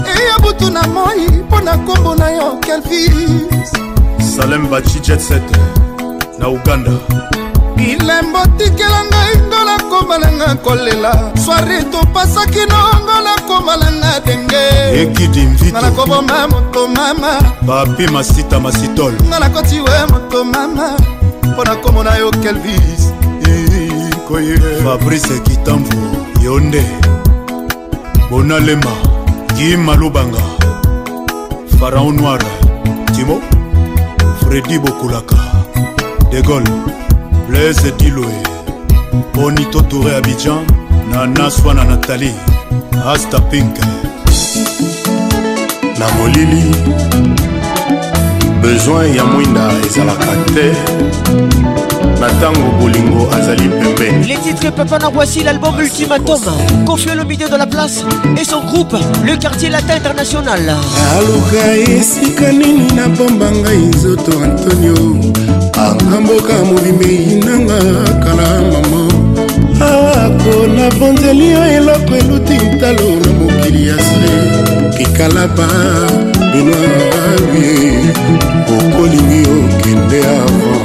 [0.09, 3.77] eya butu na moi mpo na kombo na yo Kelvis
[4.25, 5.43] Salem Bachi Jet 7
[6.41, 6.97] na Uganda
[7.77, 14.63] bilembo tikela ngai ngola komalanga kolela swari topasaki nongola komalanga denge
[15.03, 17.33] ekidimvitnga nakoboma moto mama
[17.67, 20.87] papi masita masitol nga nakoti we moto mama
[21.51, 23.13] mpo na komona yo kelvis
[24.85, 25.99] fabrice kitambu
[26.43, 26.83] yo nde
[28.31, 28.91] bonalema
[29.57, 30.43] gima lubanga
[31.81, 32.43] faraon noir
[33.15, 33.37] timo
[34.41, 35.39] fredi bokulaka
[36.31, 37.04] de gaulle
[37.49, 38.43] blaise diloe
[39.35, 40.61] bonito touré abidjan
[41.11, 42.33] nana swana natali
[43.13, 43.77] asta pink
[45.99, 46.63] na molili
[48.63, 50.67] bezoin ya mwinda ezalaka te
[52.21, 56.41] na ntango bolingo azali pembeni les titres papa na voici l'album ultimatum
[56.87, 58.05] confie le milieu de la place
[58.41, 60.61] et son groupe le quartier latin international
[61.17, 64.95] aluka esika nini nabombanga nzoto antonio
[66.11, 67.79] na mboka movimei nanga
[68.25, 69.03] kala mama
[70.25, 74.31] ako na vanzeli yo eloko eluti ntalo na mokili ya se
[74.99, 75.67] kikalaba
[76.53, 78.07] benoarie
[78.71, 80.85] okolingi okende avant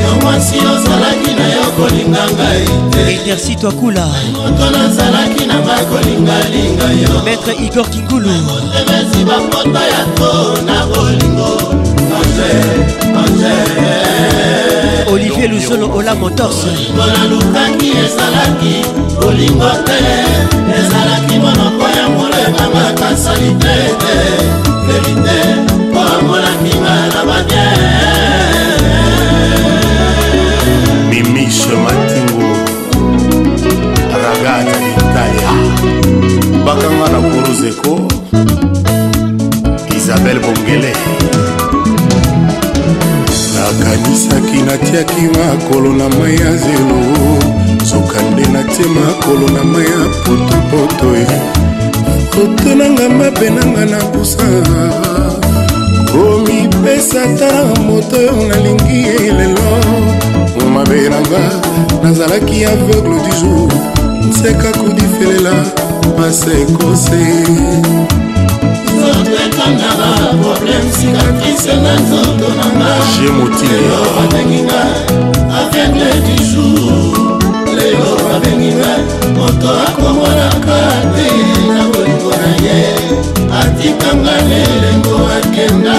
[0.00, 5.84] yo mwasi ozalaki na yo kolinga ngai te Merci toi Kula moto nazalaki na ngai
[5.90, 10.30] kolingalinga yo Maître Igor Kingulu motebesi bapota ya to
[10.66, 11.77] na bolingo
[15.12, 16.60] olivier luzolo ola motors
[17.02, 18.74] olelukaki ezalaki
[19.20, 19.98] kolingo te
[20.78, 24.16] ezalaki monoko ya molebanga kasali te te
[24.86, 25.38] verite
[25.82, 27.66] mpo amolakinga na babie
[31.10, 32.48] mimise matingo
[34.22, 35.50] ragata d'italia
[36.66, 37.92] bakanga na kuruzeko
[39.96, 40.92] isabel bongele
[43.78, 46.98] nakanisaki natiaki makolo na mai ya zelo
[47.84, 51.26] soka nde natie makolo na mai ya potopoto e
[52.42, 54.48] otonanga mabe nanga na busa
[56.12, 59.68] komipesa tala moto oyo nalingi ye lelo
[60.74, 61.42] mabe nanga
[62.02, 63.72] nazalaki aveugle du jour
[64.28, 65.54] nseka kudifelela
[66.16, 67.26] pase ekose
[69.72, 72.90] nanga problème cicatrice na nzoto nanga
[74.16, 74.82] babenginga
[75.58, 77.38] aveugle du jour
[77.76, 78.92] lelo babenginga
[79.36, 80.78] moto akomonaka
[81.14, 81.26] te
[81.74, 82.80] na bolingo na ye
[83.60, 85.96] atikanga lelengo akenda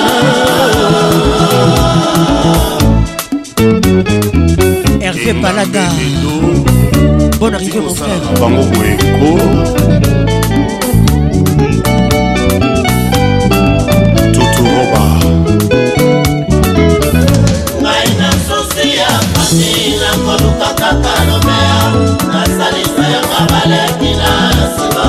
[5.04, 5.86] herve palaga
[7.40, 10.18] bonne arrivée mon frère bango boyeko
[23.48, 25.08] baleki na nsima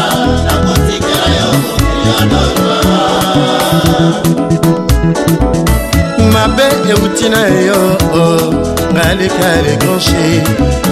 [0.45, 2.67] nakotikela yo mokili ya dodo
[6.33, 7.97] mabe euti na yo
[8.93, 10.43] ngaleka legonche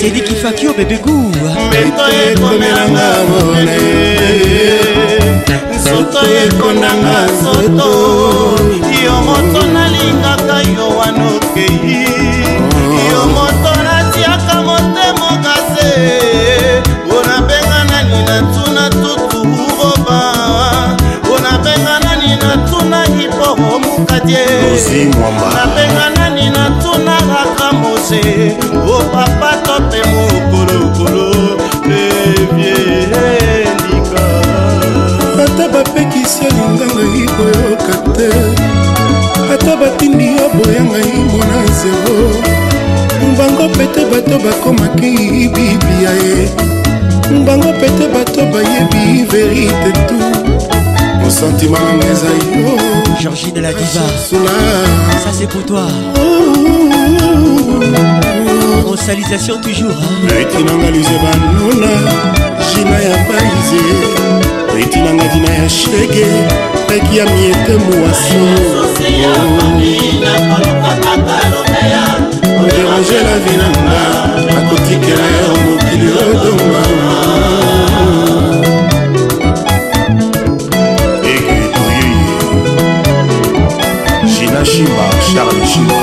[0.00, 3.78] sediki fakio bebegu mbeto ekomelanga mona
[5.76, 7.88] nsoto ekondanga nsoto
[9.04, 12.02] yo moto nalingaka yo wana okei
[13.10, 15.88] yo moto natiaka motema okase
[17.06, 19.38] mpona benga nani natuna tutu
[19.80, 20.20] roba
[21.22, 24.44] mpona benga nani natuna hiporo mokatie
[25.56, 26.23] nabenga
[28.04, 28.20] pase
[28.74, 31.26] o oh papa tote mokolokolo
[31.98, 34.24] evyelika
[35.44, 38.28] ata bapekisi alinga ngai koyoka te
[39.54, 42.16] ata batindi yo boya ngai mwana zero
[43.38, 45.12] bango pete bato bakomaki
[45.54, 46.34] biblia ye
[47.46, 50.18] bango pete bato bayebi verite tu
[51.34, 52.64] sentima nanga ezali
[53.20, 54.06] georgine la diva
[55.24, 55.86] ça c'est pour toi
[58.84, 59.98] consalisation toujours
[60.30, 61.90] reti nanga luze banuna
[62.72, 63.82] jina ya baize
[64.76, 66.26] reti nanga dina ya shege
[66.86, 68.42] peki ya mietemu waso
[72.60, 74.02] oderange la vie nanga
[74.58, 77.73] akotikela yo mokili odongaa
[84.64, 86.00] kashimba charles chilo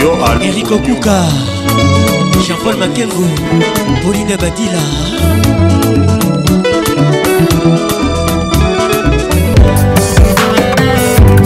[0.00, 0.10] yo
[0.46, 1.16] eric okuka
[2.44, 3.26] jean-paul makengo
[4.02, 4.82] pauline badila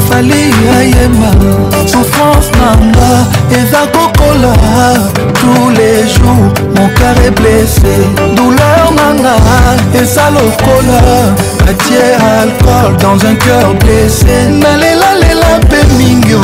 [0.09, 0.45] fali
[0.79, 1.33] ayema
[1.93, 3.11] souffrance nanga
[3.59, 4.55] eza kokola
[5.41, 7.95] tous les jours mon cœur est blessé
[8.37, 9.35] douleur nanga
[9.95, 16.39] eza lokola Pâtier alcool dans un cœur blessé nalela lela mpe mingi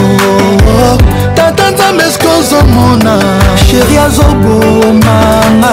[1.34, 3.16] tata nzambe eske ozomona
[3.64, 5.72] sheri azobomanga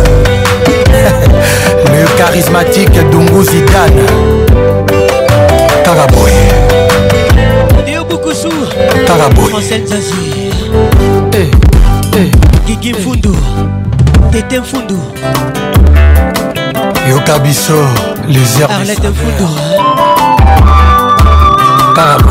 [1.92, 4.06] le charismatique Dungu Zidane
[5.84, 6.32] Karaboy
[9.06, 10.46] Karaboy Francel Zazir
[12.88, 13.36] mbangi mfundu
[14.30, 14.98] tete mfundu
[17.10, 17.88] yoka biso
[18.28, 19.48] les arlete mfundu
[21.96, 22.28] karabo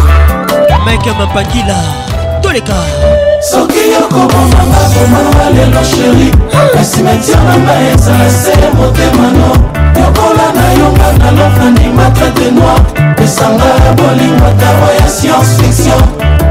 [0.86, 1.76] mike mampangila
[2.44, 2.74] toleka
[3.52, 6.32] soki yokomomanga komanga lelo sheri
[6.82, 9.50] esimetiere nanga eza se motemano
[10.00, 12.82] yokola na yonga na lofani matrete noir
[13.24, 16.04] esanga ya bolingo tawa ya science fiction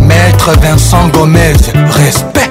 [0.01, 1.53] maître vincent gomez
[1.91, 2.51] respect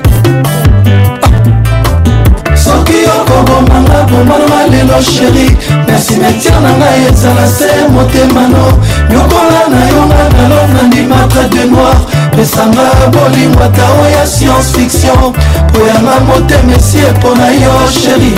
[2.56, 5.48] soki okobomanga bomanama lelo sheri
[5.88, 8.66] na simetiare na ngai ezala se motemano
[9.10, 12.00] nyokola na yonga nalo nandimatre de noir
[12.36, 15.34] pesanga bolingo ata oya science fiction
[15.72, 18.34] po yanga motema esi epo na yo sheri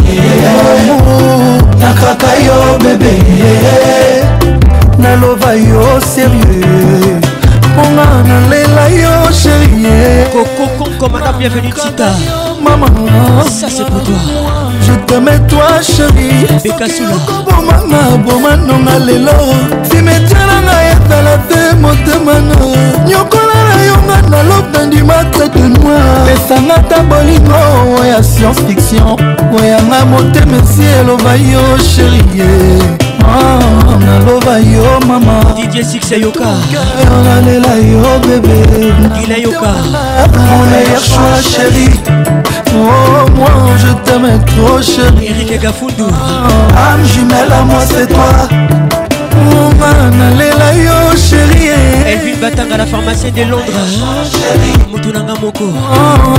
[1.80, 4.65] nakaka yo bebe
[5.06, 7.19] naloba yo sérieux
[7.73, 12.10] mponga nalela yo chérie kokokomkomada bienvenu tita
[12.64, 12.88] mama
[13.48, 14.15] ça c'est pour toi
[14.82, 19.38] je t'aime toi chérie bekasulaobomanga bomanonga lelo
[19.84, 22.56] simetiananga ezala te motemana
[23.06, 27.64] nyokola na yonga nalobe ndimatre de noir pesanga ta bolingo
[28.02, 29.15] oya science fiction
[29.60, 31.61] oyanga motema esi eloba yo
[31.94, 33.05] chérie
[34.00, 36.48] naloba yo mama didie sikse yoka
[37.24, 39.72] nalela yo bebe gila yoka
[40.50, 41.90] moneya foi chéri
[42.78, 48.34] Oh, moi je t'aime trop chérie Eric Gafoudou ah, Âme jumelle à moi c'est toi
[48.52, 51.72] Mama oh, nalela yo chérie
[52.06, 53.64] Elvin Batanga la pharmacie de Londres
[54.92, 55.64] Moutou nanga moko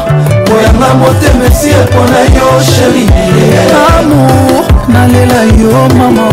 [0.48, 3.06] koyanga motema esi epona yo sheri
[3.98, 6.28] amour nalela yo mama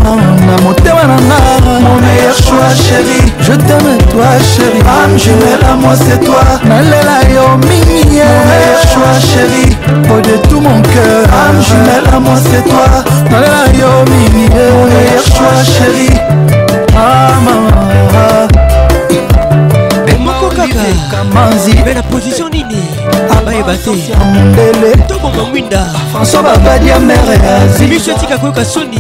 [0.48, 5.94] na motema na nga mon meilleur choix sheri je t'aime toi sheri ame jumela moi
[5.98, 9.78] c'est toi nalela yo mingi mon meilleur choix sheri
[10.10, 12.86] au de tout mon cœur âme jumelle à moi c'est toi
[13.30, 16.12] nalela yo mingi meilleur choix chéri
[17.46, 17.76] mama
[21.12, 22.84] kamanzibe na position nini
[23.38, 23.90] abayeba te
[24.34, 25.82] mondele tobonga mwinda
[26.14, 29.00] françois babadi ya mere azi miso etika koyoka soni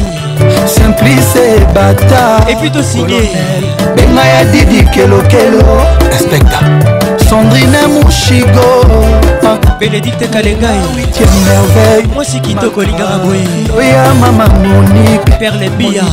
[0.75, 1.45] simplice
[1.75, 3.21] bata epui tosinye
[3.95, 5.63] benga ya didi kelokelo
[6.11, 6.59] inspecta
[7.29, 9.34] sandrine mushigo
[9.79, 10.79] bénédicte kalengai
[12.13, 13.17] mwasi kitoko lingaka
[13.73, 16.03] boyeya mama monique perle bia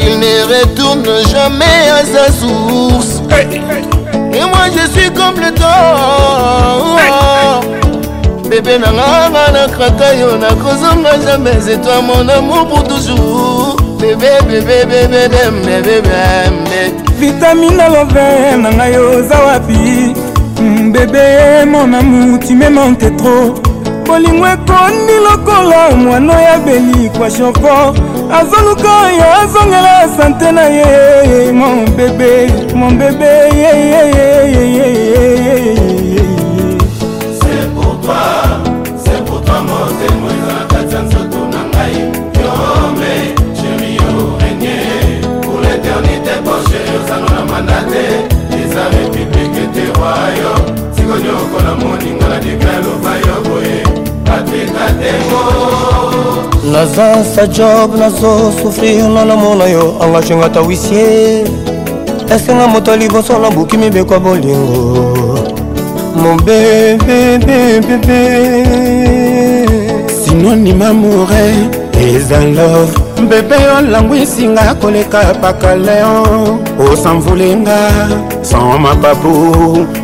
[0.00, 1.02] Il ne retourne
[1.32, 3.16] jamais à sa source.
[4.32, 7.60] Et moi je suis comme le temps.
[8.48, 13.76] Bébé nanganga na kraka yo na kozonga jamais c'est toi mon amour pour toujours.
[13.98, 16.94] Bébé bébé bébé bébé bébé.
[17.18, 20.14] Vitamine love na ngai oza wapi?
[20.60, 23.54] Hmm, bébé mon amour tu me manques trop.
[24.06, 27.94] Bolingo ekondi lokola mwana oyabeli kwa chauffeur
[28.36, 32.32] azoluka ye azongela sante na ye mon bebe
[32.74, 33.26] mon bebe
[37.40, 38.26] C'est pour toi,
[39.04, 41.96] c'est pour toi mon témoin na kati ya nzoto na ngai
[42.40, 43.14] yome
[43.58, 44.76] chéri oregne
[45.42, 48.04] pour l'éternité poche ozango na mandate
[48.60, 50.52] eza république te royo
[50.96, 53.87] sikonyokola moninga na degré aloba yo boye
[56.72, 61.44] naza sa job nazosufrir na namona yo angajenga ta wisie
[62.34, 65.08] eske nga moto liboso nabuki mibekwa bolingo
[66.16, 68.08] mobebebebebe
[70.24, 71.54] sinonime amoure
[72.16, 76.24] eza love mbebe olangwisinga koleka paka leo
[76.92, 77.78] osanvulinga
[78.42, 79.28] sans mapapu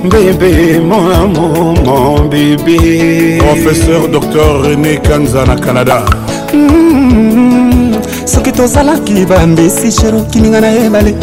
[0.05, 6.03] mbebe mon amour mon bébé professeur dr rené kanza na canada
[6.55, 7.99] mm-hmm.
[8.27, 11.15] soki tozalaki bambisi shero kininga na ebale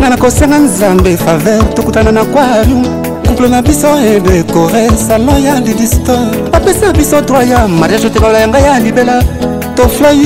[0.00, 2.84] nga nakosenga nzambe faver tokutana na kwarium
[3.26, 8.80] couple na biso edekore salon ya lidistor bapesa biso droit ya mariage te baloyanga ya
[8.80, 9.20] libela
[9.78, 10.18] toflai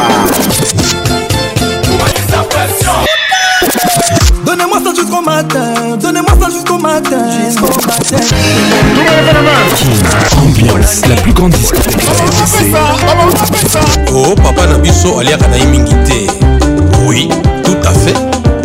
[4.44, 7.26] Donnez-moi ça jusqu'au matin, donnez-moi ça jusqu'au matin.
[7.46, 8.22] Jusqu'au matin.
[10.40, 11.96] Ambiance, la plus grande discothèque.
[14.12, 16.44] Oh, papa Nabiso, aliaka na imingi te.
[17.06, 17.28] Oui,
[17.64, 18.14] tout à fait.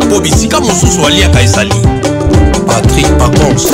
[0.09, 1.71] Po bisika mosusu aliaka ezali.
[2.67, 3.67] Patrick Pacons.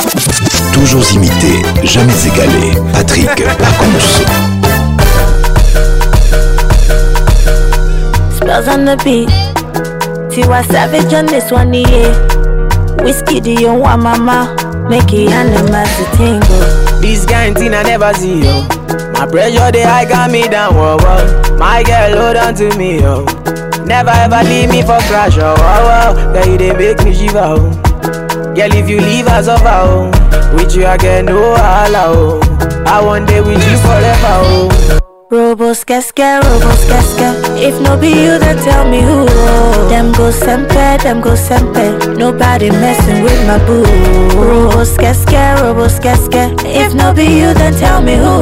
[0.72, 2.72] Toujours imité, jamais égalé.
[2.92, 4.24] Patrick Pacons.
[8.38, 9.37] Spells on the beat.
[10.38, 12.14] you a savage on this one, yeah.
[13.02, 14.54] Whiskey, do you want mama?
[14.88, 17.02] Make it animals to tingle.
[17.02, 18.62] This guy thing I never see, yo.
[19.14, 21.56] My pressure, they high got me down, whoa, whoa.
[21.58, 23.24] My girl, hold on to me, yo.
[23.84, 26.14] Never ever leave me for crash, oh, oh, oh.
[26.32, 27.70] Girl, you they make me shiver, oh.
[28.54, 30.10] Girl, if you leave, I suffer, oh.
[30.54, 32.84] With you, I get no allow, oh.
[32.86, 35.00] I want day with you forever, oh.
[35.30, 37.34] Robos casca, robos casca.
[37.58, 39.26] If no be you, then tell me who.
[39.90, 40.72] Them go sempe,
[41.02, 42.16] them go sempe.
[42.16, 43.84] Nobody messing with my boo.
[44.40, 46.50] Robos casca, robos casca.
[46.66, 48.40] If no be you, then tell me who.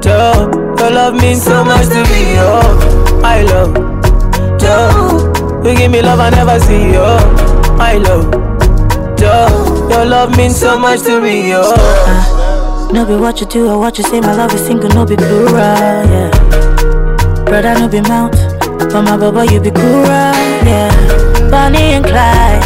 [0.00, 0.48] duh.
[0.78, 3.20] Your love means so much to me, yo.
[3.20, 3.74] My love,
[4.58, 5.25] duh.
[5.66, 8.30] You give me love I never see, oh, my love.
[9.20, 11.62] Yo, your love means so much to me, yo.
[11.74, 15.04] Uh, no be what you do or what you say, my love is single, no
[15.04, 16.30] be plural, yeah.
[17.46, 18.30] Brother, no be mount,
[18.78, 20.04] but my baba, you be cool,
[20.70, 21.50] yeah.
[21.50, 22.62] Bonnie and Clyde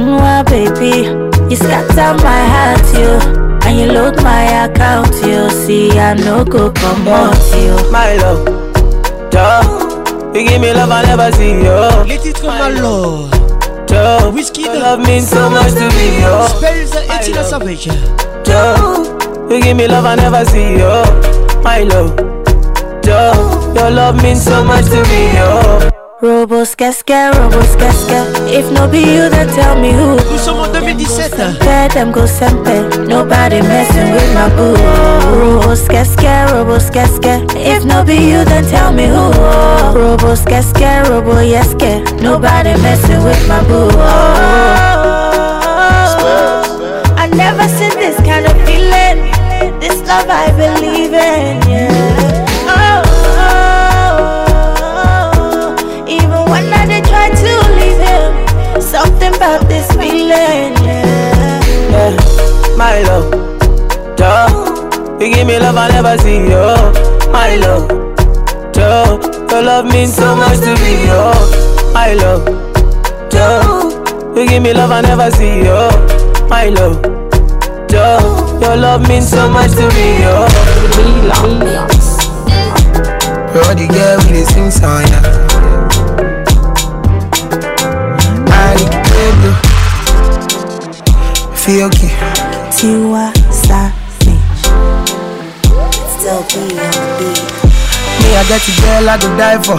[0.01, 3.40] Mwah, baby, you scatter my heart, you.
[3.73, 7.75] When you look my account, you see I no go come out you.
[7.93, 8.45] My love,
[9.31, 10.33] duh.
[10.35, 12.05] You give me love I never see yo.
[12.05, 13.31] Let it come, my love.
[13.87, 14.33] Duh.
[14.33, 16.21] Whiskey, the love means so much to me.
[16.21, 16.47] Yo.
[16.49, 17.87] Spells are the Etina Savage.
[18.43, 19.47] Duh.
[19.49, 21.05] You give me love I never see yo,
[21.63, 22.17] My love,
[23.03, 23.73] duh.
[23.77, 25.33] Your love means so much to me.
[25.37, 26.00] Yo.
[26.23, 27.31] Robos casca,
[28.53, 30.17] If no be you, then tell me who.
[30.31, 31.57] Nous sommes en 2017.
[31.95, 34.77] Them go sempe, nobody messing with my boo.
[35.41, 36.47] Robos casca,
[37.57, 39.33] If no be you, then tell me who.
[39.95, 42.03] Robos casca, robo yeske.
[42.21, 43.89] Nobody messing with my boo.
[47.17, 49.31] I never seen this kind of feeling.
[49.81, 51.63] This love I believe in.
[51.71, 51.80] Yeah.
[60.31, 60.75] feeling.
[60.85, 61.61] Yeah.
[61.91, 62.17] yeah,
[62.77, 63.29] my love,
[64.17, 64.47] duh.
[65.21, 66.71] You give me love I never see, yo.
[67.33, 67.87] My love,
[68.73, 69.19] duh.
[69.51, 71.21] Your love means so, so much to me, yo.
[71.93, 72.45] My love,
[73.29, 73.63] duh.
[74.37, 75.83] You give me love I never see, yo.
[76.49, 77.03] My love,
[77.89, 78.21] duh.
[78.63, 80.37] Your love means so much to me, yo.
[83.53, 85.27] Brody girl, we the same song, yeah.
[88.49, 89.70] I can't
[91.67, 92.09] Feel Fioki
[92.73, 94.39] Tiwa Savage
[96.17, 99.77] Still be on the beat Me, I get a girl I go die for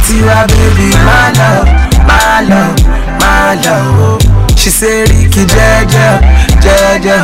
[0.07, 1.69] Tiwa baby, my love,
[2.07, 2.77] my love,
[3.21, 3.91] my love.
[4.07, 4.19] Oh.
[4.57, 6.09] She said, Ricky, Jaja,
[6.65, 7.19] Jaja,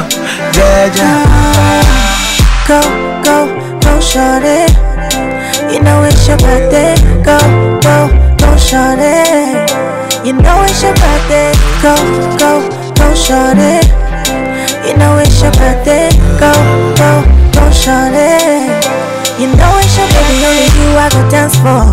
[0.56, 1.08] Jaja.
[2.68, 2.80] Go,
[3.24, 3.36] go,
[3.82, 4.70] go, shut it.
[5.72, 6.94] You know it's your birthday.
[7.24, 7.36] Go,
[7.86, 7.96] go,
[8.40, 9.70] go, shut it.
[10.26, 11.52] You know it's your birthday.
[11.82, 11.94] Go,
[12.42, 12.50] go,
[12.98, 13.86] go, shut it.
[14.86, 16.10] You know it's your birthday.
[16.42, 16.50] Go,
[17.00, 17.10] go,
[17.54, 19.07] go, shut it.
[19.38, 21.86] You know it's your baby, only you I go dance for.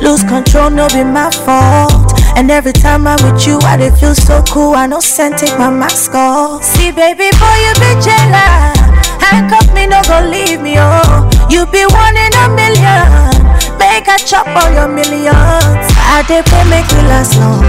[0.00, 1.92] Lose control, no be my fault.
[2.32, 4.72] And every time I'm with you, I dey feel so cool.
[4.72, 6.64] I no send take my mask off.
[6.64, 8.72] See, baby boy, you be jealous.
[9.20, 11.28] Handcuff me, no go leave me, oh.
[11.52, 13.36] You be one in a million.
[13.76, 15.84] Make a chop all your millions.
[16.08, 17.68] I dey pay make you last long.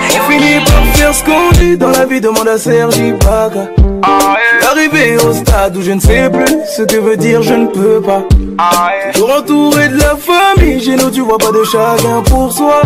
[0.08, 3.70] On finit par faire ce qu'on dit dans la vie, demande à Sergi Baga.
[4.68, 8.00] Arrivé au stade où je ne sais plus ce que veut dire je ne peux
[8.00, 8.22] pas.
[9.12, 12.80] Toujours entouré de la famille, j'ai nous tu vois pas de chacun pour soi.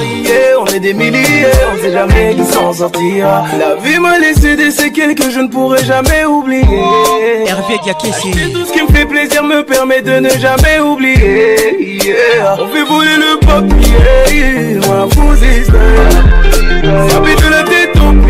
[0.61, 4.73] On est des milliers, on sait jamais qui s'en sortira La vie m'a laissé des
[4.73, 6.67] séquelles que je ne pourrai jamais oublier
[7.47, 11.57] Hervé Diakessi Tout ce qui me fait plaisir me permet de ne jamais oublier
[12.59, 13.97] On fait voler le papier,
[14.81, 15.07] ma
[17.11, 18.23] Ça de la tête au ma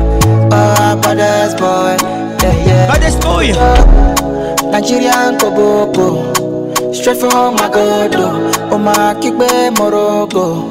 [0.97, 1.95] baddest boy.
[2.43, 2.87] Yeah, yeah.
[2.87, 3.47] Baddest boy.
[4.69, 6.35] Nigerian Koboko.
[6.93, 8.71] Straight from my godo.
[8.71, 10.69] Oma Kikbe Kite Morocco.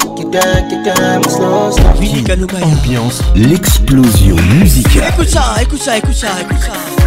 [2.82, 5.06] Ambiance, l'explosion musicale.
[5.14, 6.99] Écoute ça, écoute ça, écoute ça, écoute ça.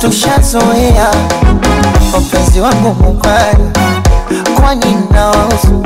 [0.00, 1.10] tushazoea
[2.14, 3.64] wapenzi wangu mukari,
[4.60, 5.82] kwani nawahusu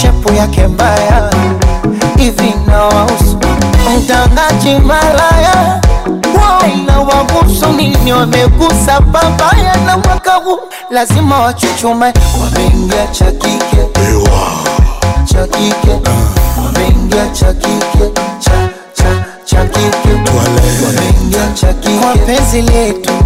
[0.00, 1.30] shepu yake mbaya
[2.16, 3.38] hivi nawahusu
[3.98, 5.80] mtangaji malaya
[6.86, 10.58] na wabusu nini wamegusa babaya na mwaka huu
[10.90, 13.86] lazima wachuchume, wameingia cha kike
[15.26, 15.90] cha kike
[16.64, 17.86] wameingia chakike.
[17.92, 18.52] kike cha
[18.92, 20.30] cha chakike, kike
[20.86, 23.25] wameingia cha kike kwa penzi letu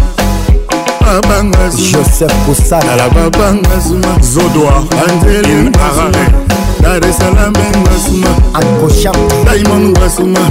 [1.06, 6.43] abanga zuma joseph kosala babanga zuma zodoa anzelinarare
[6.85, 7.51] Dar es Salaam
[7.85, 9.11] ngasuma akosha
[9.47, 10.44] Diamond ngasuma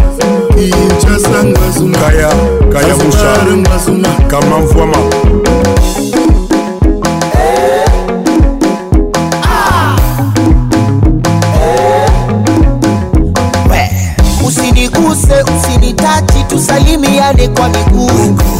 [0.57, 2.29] Kinshasa ngasuma kaya
[2.73, 4.97] kaya busha ngasuma kama mfuama
[14.45, 18.11] Usiniguse, usinitachi, tusalimiane kwa miguu.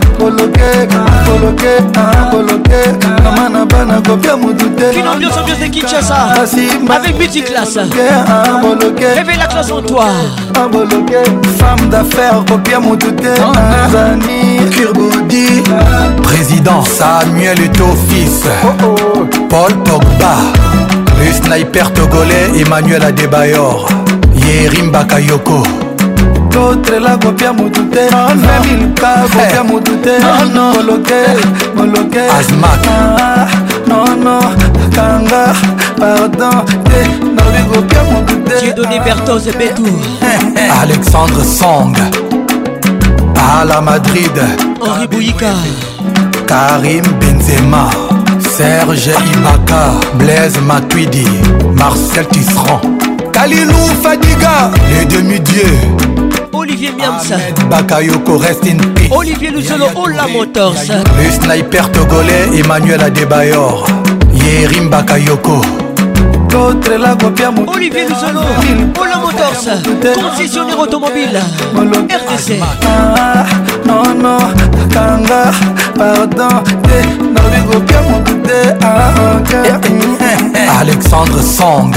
[0.00, 0.70] eh, koloke
[1.26, 1.76] koloke
[2.30, 2.80] koloke
[3.24, 6.28] mama na bana kopia mutu te une ambiance ambiance de Kinshasa
[6.96, 7.78] avec multiclasse
[8.62, 10.04] koloke révélation sans toi
[10.72, 11.18] koloke
[11.58, 13.52] femme d'affaires kopia mutu te hein?
[13.52, 15.62] Tanzanie Kirbudi
[16.22, 17.72] président Samuel et
[18.14, 19.26] fils oh, oh.
[19.48, 20.34] Paul Pogba
[21.18, 23.88] le sniper togolais Emmanuel Adebayor
[24.36, 25.62] Yerim Bakayoko
[26.54, 28.40] L'autre là, abbiamo tutte oh, no.
[28.46, 30.70] Femmiluca, abbiamo tutte oh, no.
[30.74, 31.24] Colloché,
[31.74, 33.42] ah,
[33.86, 34.58] Non, Asmat
[34.92, 35.54] kanga,
[35.98, 39.86] pardon eh, Non abbiamo tutte J'ai donné ah, Bertose et Betou
[40.82, 41.96] Alexandre Song
[43.36, 44.30] À la Madrid
[44.80, 45.52] Henri Bouyika
[46.46, 47.88] Karim Benzema
[48.56, 51.26] Serge Ibaka Blaise Matuidi
[51.76, 52.82] Marcel Tisserand
[53.32, 56.28] Kalilou Fadiga Les demi-dieux
[56.62, 63.84] Olivier Miamsa Bakayoko rest in peace Olivier Lucelo Ola Motors Le sniper togolais Emmanuel Adebayor
[64.32, 65.60] Yerim Bakayoko
[67.66, 69.82] Olivier Lucelo Ola oh, Motors
[70.14, 71.40] Concessionnaire automobile
[71.74, 73.44] RTC ah,
[73.84, 74.38] Non non
[74.92, 75.50] Kanga
[75.98, 76.62] Pardon
[76.94, 81.90] eh, ah, eh, eh, Alexandre Sang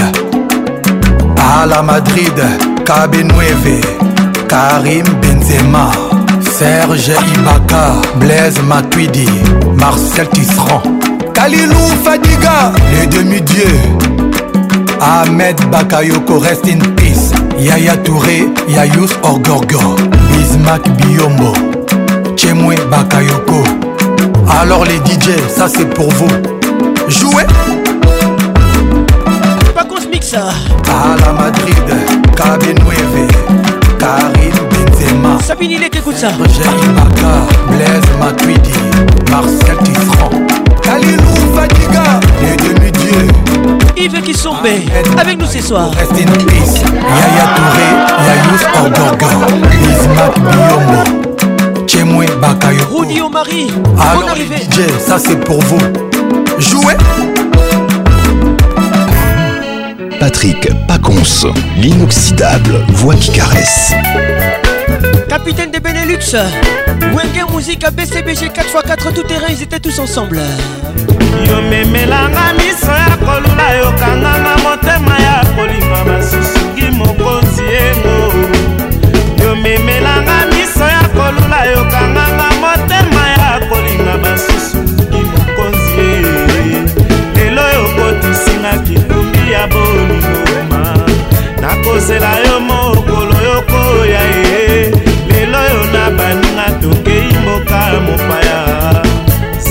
[1.38, 2.34] à la Madrid,
[2.86, 3.80] Cabe Nueve.
[4.56, 5.92] Karim Benzema,
[6.58, 9.28] Serge Ibaka, Blaise Matuidi,
[9.78, 10.82] Marcel Tisserand,
[11.34, 13.82] Kalilou Fadiga, les demi-dieux,
[15.02, 19.98] Ahmed Bakayoko, rest in peace, Yaya Touré, Yayous Orgorgo,
[20.32, 21.52] Bismak Biombo,
[22.38, 23.62] Chemwe Bakayoko.
[24.62, 26.30] Alors les DJ, ça c'est pour vous.
[27.10, 27.44] Jouez
[29.76, 30.48] Pas pique ça.
[30.88, 31.76] À la Madrid,
[34.06, 38.78] Karim Benzema Sabine Ilek écoute ça Jerry Maka Blaise Matuidi
[39.32, 40.36] Marcel Tisserand
[40.84, 43.28] Kalilou Fadiga Les demi-dieux
[43.98, 44.68] Yves Kissombe
[45.18, 47.48] Avec nous ce soir Restez in peace Yaya
[48.76, 50.36] Touré Yayous Orgoga Ismac
[51.66, 55.80] Biombo Tchemwe Bakayo Rudy Omari Bonne arrivée DJ ça c'est pour vous
[56.60, 56.94] Jouez
[60.26, 63.92] Patrick Pacons, l'inoxydable voix qui caresse.
[65.30, 66.18] Capitaine des Benelux,
[67.16, 70.42] Wenger Musique à BCBG 4x4 tout terrain, ils étaient tous ensemble.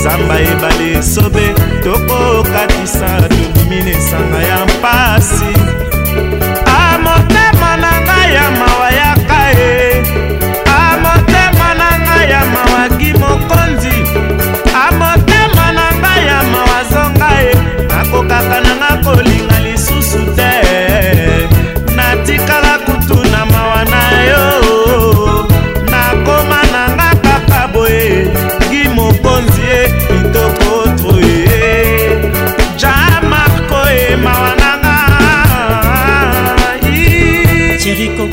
[0.05, 0.84] samba ebale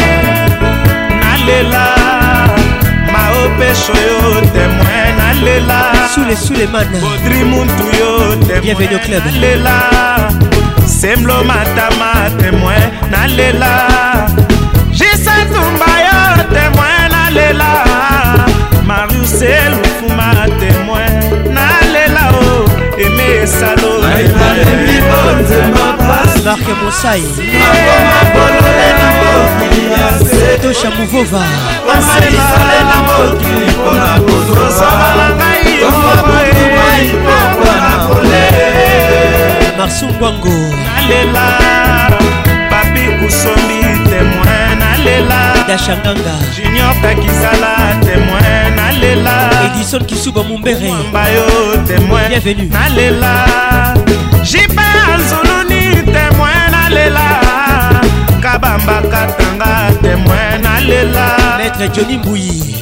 [1.51, 2.55] nalela
[3.13, 5.79] maopeso yo temoin nalela
[6.13, 8.09] sule suleman bodri muntu yo
[8.63, 9.77] bienvenu club nalela
[10.99, 13.73] semlo matama temoin nalela
[14.97, 16.19] jisatumba yo
[16.55, 17.69] temoin nalela
[18.89, 20.29] marusel fuma
[20.61, 21.15] temoin
[21.57, 22.63] nalela o oh.
[23.05, 23.91] eme esalo
[26.45, 27.21] marke mosai
[30.29, 31.45] seto chamuvova
[31.87, 37.13] basalisale na mokili mpona kozosala ngai omabai
[37.53, 38.47] mpona kole
[39.77, 41.57] marsu ngwango nalela
[42.71, 43.79] babi kusombi
[44.09, 47.71] temoin nalela dashanganga junior kakisala
[48.05, 49.35] temoin nalela
[49.65, 51.43] edison kisuba mumberebayo
[51.87, 53.33] temoin bienvenu nalela
[54.49, 54.83] jipe
[55.13, 55.83] azuluni
[56.15, 57.25] temoin nalela
[58.41, 62.75] kabambaka tanga temoin nalela maître joni mbuyi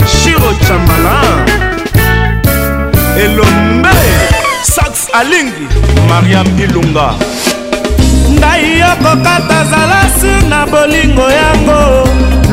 [0.08, 1.50] shiro chamalan
[3.20, 3.98] elombe
[4.64, 5.68] sax alingi
[6.10, 7.14] mariam ilunga
[8.58, 12.08] mai yo kokata zala sur na bolingo yango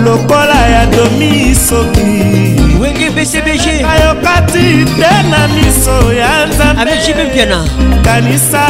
[0.05, 3.65] lokola ya domi soki wenge bcbg
[3.95, 4.67] ayokati
[4.99, 7.65] te na miso ya nzambepiana
[8.05, 8.63] kanisa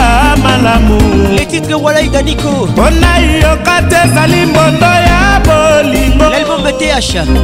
[0.42, 0.98] malamu
[1.34, 6.24] letitre wala idaniko mpona yoka te ezali mbondo ya bolingo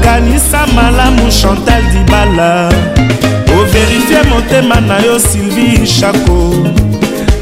[0.03, 2.73] kanisa malamu chantal dibala
[3.61, 6.55] overifie motema na yo sylvie chako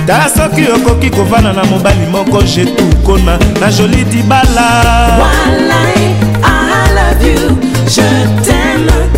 [0.09, 4.65] ta soki okoki kovanda na mobali moko jetukona na joli dibala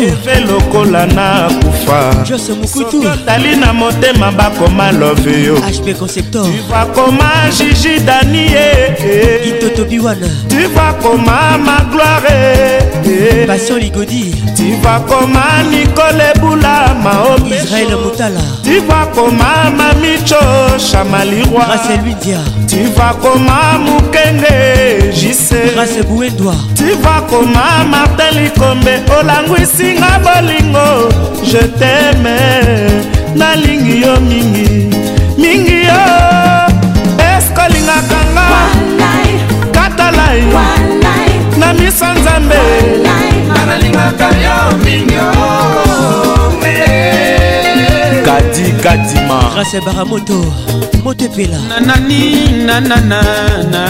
[0.08, 5.56] eve lokola na kufaotali na motema bakoma love yo
[6.30, 8.96] tivakoma jiji danie
[10.48, 12.78] tivakoma magloire
[14.58, 20.34] tivakoma nikole bula Oh, Israël Moutala Tu vas comme Mamicho
[20.78, 23.44] Chamaliroi Grâce Ludia Tu vas comme
[23.84, 28.88] Moukenge JC Grâce Bouendoa Tu vas comme Martin Likombe
[29.20, 31.08] Olangui oh, Singa Bolingo
[31.44, 32.28] Je t'aime
[33.36, 34.88] nalingi yo mingi
[35.38, 36.02] mingi yo
[37.22, 38.22] eske olingaka
[38.94, 40.58] nga katala yo
[41.58, 42.56] na miso nzambe
[43.66, 45.85] nalingaka yo mingi yo
[48.56, 50.40] kadi katima grâce baramoto
[51.04, 53.84] moto epela nanani nananana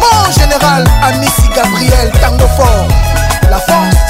[0.00, 2.94] mon général amisi gabriel tangofort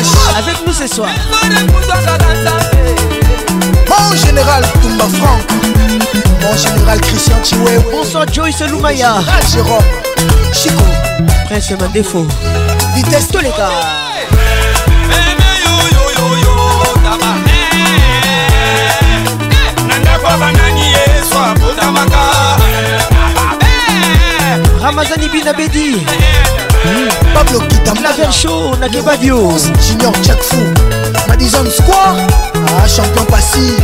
[0.00, 0.06] H
[0.38, 1.08] avec nous ce soir.
[3.88, 5.42] Mon général Toumba Franck,
[6.40, 7.82] mon général Christian Chiwe.
[7.90, 9.14] Bonsoir Joyce Loumaya.
[9.28, 9.82] Ah, Jérôme,
[10.52, 10.84] Chico.
[11.46, 12.24] Prince Mandefo.
[12.94, 13.72] Vitesse tous les gars.
[24.80, 25.96] Ramazani Binabedi.
[26.84, 27.27] Mmh.
[27.44, 27.60] Pablo
[28.32, 30.56] Chaud, La Show, Junior Jack Fou
[31.28, 32.16] Madison Square
[32.54, 33.76] Ah champion Passy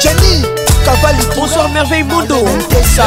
[0.00, 0.42] Jenny
[0.84, 3.04] Cavalli Bonsoir Merveille Mundo Tessa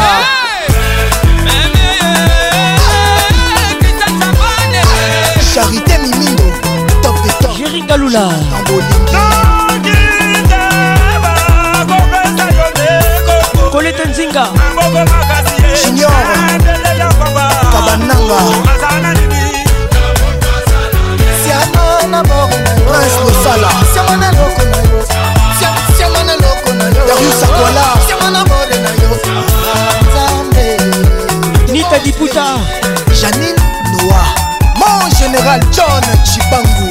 [5.54, 6.42] Charité Mimino,
[7.04, 8.28] Top de top Jerry Galula
[13.72, 14.50] Colette Nzinga
[15.86, 16.12] Junior
[17.98, 19.14] bananga
[21.44, 22.58] siama na boko
[22.88, 25.06] prince losala siama na loko na yo
[25.98, 29.12] siama na loko na yo dariusakola siama na bode na yo
[30.04, 30.66] nzambe
[31.72, 32.46] nita diputa
[33.22, 33.60] janine
[33.98, 34.26] noa
[34.80, 36.91] mon général john chibangu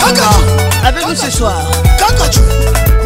[0.00, 0.30] Kaka
[0.86, 1.54] Avec nous ce soir
[1.98, 2.40] Kaka tu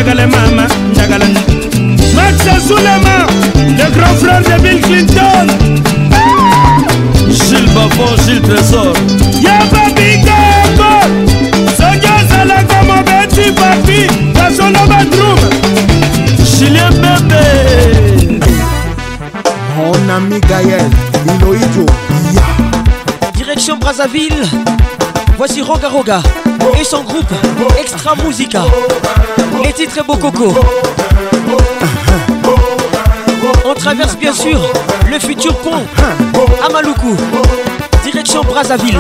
[0.04, 1.26] njagale mama njagala
[2.16, 3.18] max soulema
[3.78, 5.48] le grand frère de bill clinton
[7.30, 8.94] gilles babo gilles trésor
[9.42, 10.92] yababikeko
[11.78, 15.50] soki ozalaka mobeti papi kasolo badrume
[16.60, 18.44] julien bebe
[19.78, 20.92] mon ami gael
[21.36, 21.86] iloijo
[22.36, 22.46] ya
[23.38, 24.50] direction brazzaville
[25.38, 26.22] Voici Roga Roga
[26.80, 27.30] et son groupe
[27.80, 28.62] Extra Musica.
[29.64, 30.54] Les titres Bococo.
[33.66, 34.60] On traverse bien sûr
[35.12, 35.74] le futur pont
[36.64, 38.98] à direction Brazzaville.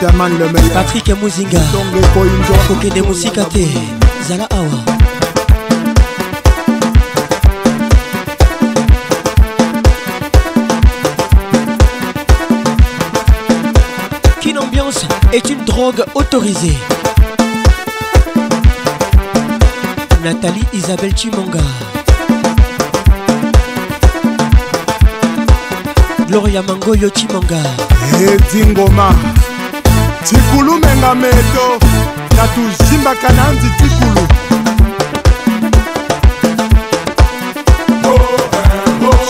[0.00, 0.30] Daman
[0.72, 1.60] Patrick Mouzinga
[2.66, 4.66] Fouquet de te zala awa
[14.40, 15.04] Qu'une ambiance
[15.34, 16.78] est une drogue autorisée
[20.24, 21.60] Nathalie Isabelle Chimanga.
[26.26, 27.58] Gloria Mangoyo Chimanga
[28.22, 29.10] Edingoma
[30.26, 31.66] tikulume nga meto
[32.36, 34.22] natuzimbaka na nzi tikulu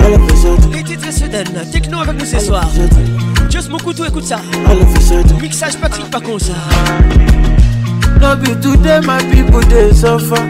[0.70, 2.68] Les titres soudaines, techno avec nous ce soir.
[3.50, 4.36] Just mon couteau, écoute ça.
[4.68, 6.54] All of us are Mixage Patrick Paconza.
[8.20, 10.40] No be today, my people they suffer.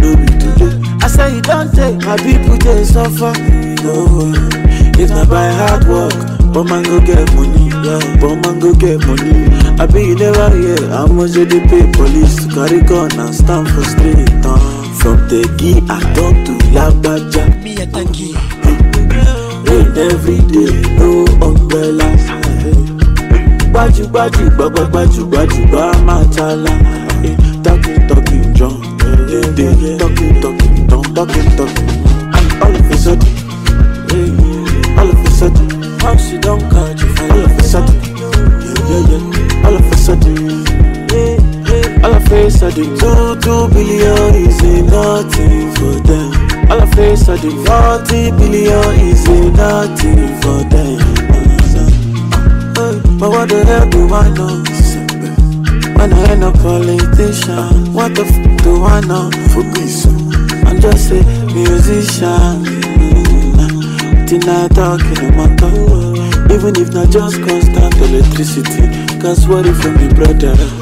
[0.00, 0.78] No be today.
[1.02, 3.32] I say don't take my people they suffer.
[3.84, 4.32] No,
[4.98, 6.12] it's not by hard work.
[6.52, 7.98] But man go get money, yeah.
[8.20, 9.61] But man go get money.
[9.80, 10.76] I be never here.
[10.92, 14.28] I'm did they pay police to carry gun and stand for street?
[14.44, 14.58] Uh.
[14.94, 17.62] From Tegi, I talk to Lagbaja.
[17.64, 18.34] Me a Tegi.
[19.66, 22.04] Rain every day, no umbrella.
[23.72, 26.74] Gbaju gbaju gbagba gbaju gbaju gba matala.
[27.64, 28.80] Talking talking John,
[29.56, 29.98] talking
[30.38, 31.61] talking Tom, talking talking.
[42.42, 44.60] face I the Two, two billion is
[44.90, 46.30] nothing for them
[46.72, 49.22] All I face I the Forty billion is
[49.54, 50.98] nothing for them
[53.18, 54.62] But what the hell do I know?
[55.96, 59.30] When I ain't a politician What the f*** do I know?
[59.52, 60.04] For peace
[60.66, 61.22] I'm just a
[61.54, 62.82] musician
[64.26, 68.88] Tina talking, my talk Even if not just constant electricity
[69.20, 70.81] Can't swear it from the brother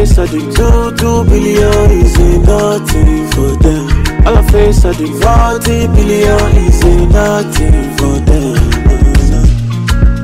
[0.00, 2.16] face I do two, two billion is
[2.48, 3.84] nothing for them.
[4.26, 6.80] All I face I do forty billion is
[7.12, 8.60] nothing for them.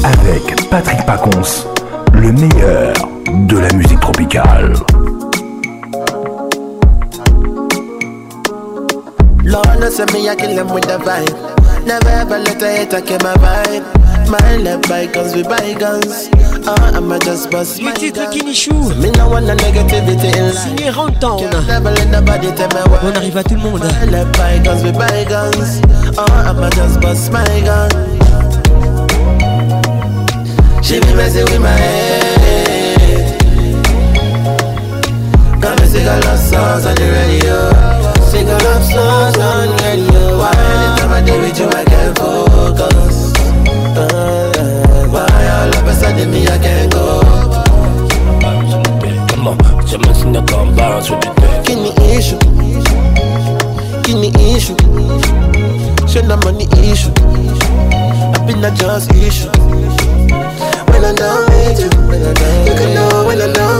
[0.05, 1.65] Avec Patrick Pacons,
[2.13, 2.93] le meilleur
[3.49, 4.71] de la musique tropicale.
[9.43, 11.85] Lord knows me, I kill them with the vibe.
[11.85, 13.83] Never ever let a hater kill my vibe.
[14.29, 16.29] My love by guns, we buy guns.
[16.65, 20.55] I might just bust Le titre Kinichou so Me no want a negativity in life
[20.55, 21.41] Signé Rantown
[23.01, 25.81] On arrive à tout le monde love bygones we bygones
[26.17, 27.89] Oh, I'm just bust my gun
[30.81, 33.33] She be messing with my head
[35.61, 39.83] Comme c'est sick of love songs on the radio Sing of love songs on the
[39.83, 43.22] radio Why anytime I deal with you I can't focus
[45.63, 47.05] all of a me I can't go
[49.29, 49.57] Come on,
[49.89, 51.65] je me signe comme bounce with it.
[51.65, 52.37] Give me issue
[54.05, 54.75] Give me issue
[56.11, 57.11] Show the money issue
[58.33, 59.49] I've been a just issue
[60.89, 61.91] When I don't need you
[62.67, 63.72] You can know when I don't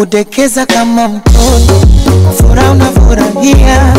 [0.00, 1.80] kudekeza kama mtoto,
[2.36, 3.94] furaha unafurahia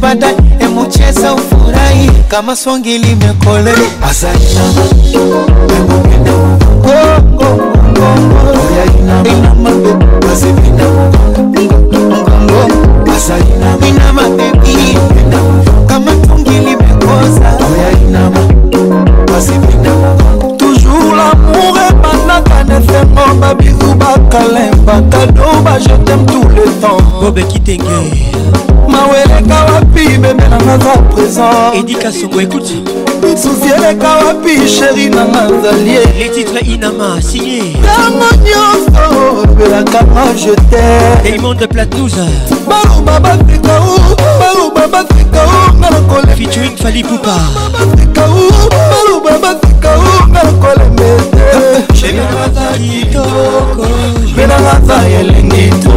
[0.00, 3.72] baadaye, emucheza ufurahi kama songi limekole
[4.02, 4.64] azaina
[5.76, 6.32] emugenda
[13.88, 14.98] inama bebi
[15.86, 17.50] kama tungi limekoza
[20.56, 28.30] toujours lamour epanaka nefemo babirubakalemba kado bajetem tout le temps bobekitenge
[29.06, 32.74] weleka wapi bebe nanga za présent edika songo ekute
[33.42, 39.14] susi eleka wapi sheri nanga zalie letitre inama signe ntango nyonso
[39.46, 42.26] lobelaka ma jete daimonde platouza
[42.68, 47.34] baluba bafrika u baluba bafrika u nga nakolefituin fali pupa
[47.72, 51.42] bafrika u baluba bafrika u nga nakolemete
[52.00, 53.86] sheri nanga za kitoko
[54.34, 55.92] mpe nanga za elengi to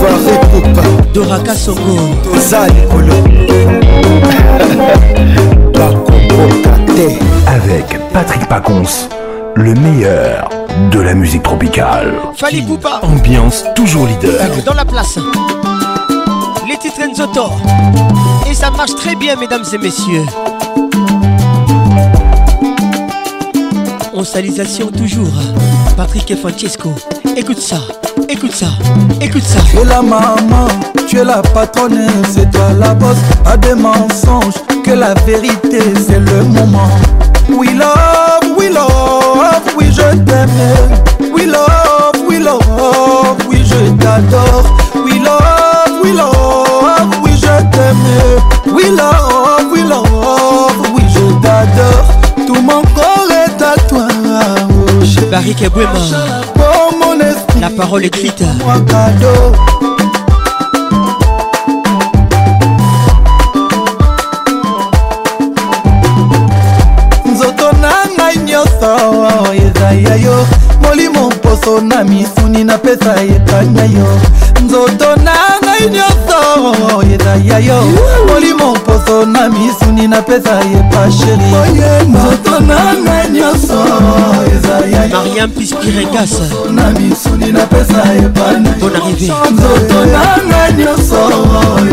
[0.00, 0.82] fare popa
[1.14, 3.16] doraka songo toza likolo
[7.46, 9.08] avec Patrick Pacons,
[9.54, 10.48] le meilleur
[10.92, 12.12] de la musique tropicale.
[12.36, 12.64] Fali
[13.02, 14.32] Ambiance toujours leader.
[14.64, 15.18] Dans la place.
[16.68, 17.58] Les titres Enzotor.
[18.50, 20.24] Et ça marche très bien, mesdames et messieurs.
[24.14, 25.32] On salisation toujours.
[25.96, 26.92] Patrick et Francesco.
[27.36, 27.78] Écoute ça,
[28.28, 28.66] écoute ça,
[29.20, 29.58] écoute ça.
[29.70, 30.66] Tu es la maman,
[31.08, 34.54] tu es la patronne, c'est toi la boss, À des mensonges,
[34.86, 36.88] que la vérité, c'est le moment.
[37.48, 40.48] We love, we love, oui je t'aime.
[41.34, 42.60] We love, we love,
[43.48, 44.62] oui je t'adore.
[45.04, 47.96] We love, we love, oui je t'aime.
[48.76, 50.06] We love, we love,
[50.94, 52.06] oui je t'adore.
[52.46, 54.06] Tout mon corps est à toi.
[54.68, 55.86] Oh, Barry esprit
[57.60, 58.44] La parole écrite.
[71.76, 74.08] yo na misuni napesa epai na yo
[74.64, 77.80] nzoto na ngai nyonso ezali ya yo
[78.26, 83.84] molimo mposo na misuni napesa epa sheri nzoto na ngai nyonso
[84.56, 91.20] ezali ya yo mariam pispirekasa na misuni napesa epai na yo nzoto na ngai nyonso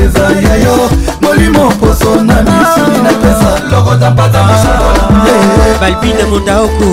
[0.06, 0.90] ezali ya yo
[1.22, 5.80] molimo mposo na misuni napesa lokota mpata mosakola eh, eh.
[5.82, 6.86] balbina mondaoko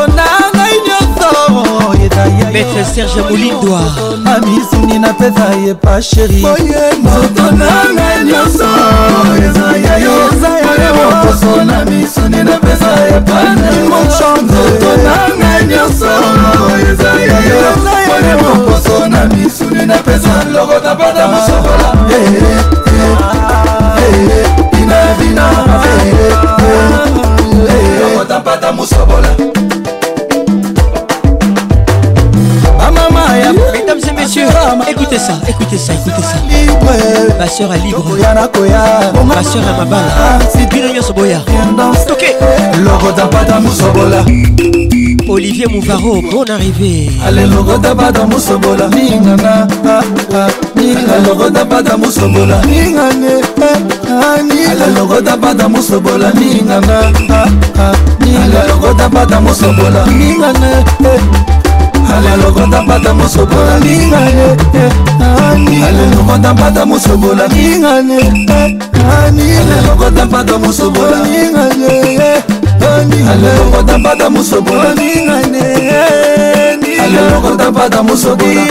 [2.52, 3.80] maître serge molindoa
[4.36, 6.42] amisuni napesa ye pa sheri
[7.04, 8.70] nzoto nanga nyonso
[9.44, 16.12] eza ya yoye mokoso na misuni napesa ye panenzoto nanga nyonso
[16.92, 22.08] eza ya yoye mokoso na misuni napesa loko napata mosokola
[24.82, 25.52] inabina
[28.28, 29.49] napata mosokola
[34.30, 34.44] Monsieur,
[34.92, 36.36] écoutez ça, écoutez ça, écoutez ça.
[37.40, 38.06] Ma soeur est libre.
[39.26, 40.04] Ma soeur est ma balle.
[40.16, 41.40] Ah, c'est Birinyo Soboya.
[42.08, 42.36] Toqué.
[42.84, 44.18] Logo d'Abada Moussobola.
[45.28, 47.10] Olivier Mouvaro, bonne arrivée.
[47.26, 48.88] Allez, logo d'Abada Moussobola.
[48.90, 49.68] Mingana.
[49.88, 49.98] Ah,
[50.36, 50.96] ah, Allez,
[51.28, 52.62] logo d'Abada Moussobola.
[52.68, 53.28] Mingane.
[54.10, 56.32] Allez, logo d'Abada Moussobola.
[56.36, 57.10] Mingana.
[57.82, 60.04] Allez, logo d'Abada Moussobola.
[60.06, 60.84] Mingane.
[61.04, 61.56] Eh.
[62.18, 64.44] alelokonda mbata mosobola ningane
[65.90, 68.16] alelokonda mbata mosobola ningane
[69.62, 72.44] alelokonda mbata mosobola ningane
[73.32, 75.64] alelokonda mbata mosobola ningane
[77.04, 78.62] alelokonda mbata mosobola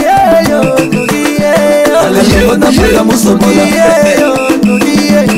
[2.07, 5.35] alelokonda mbata mosobola alelokota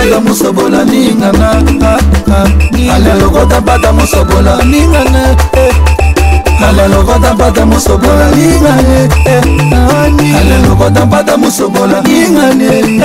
[0.00, 1.54] bata mosobola ningana
[2.94, 5.36] alelokota bata mosobola ningana
[6.68, 9.08] alelokota mpata mosobola lingane
[10.40, 13.02] alelokota mpata mosobola lingane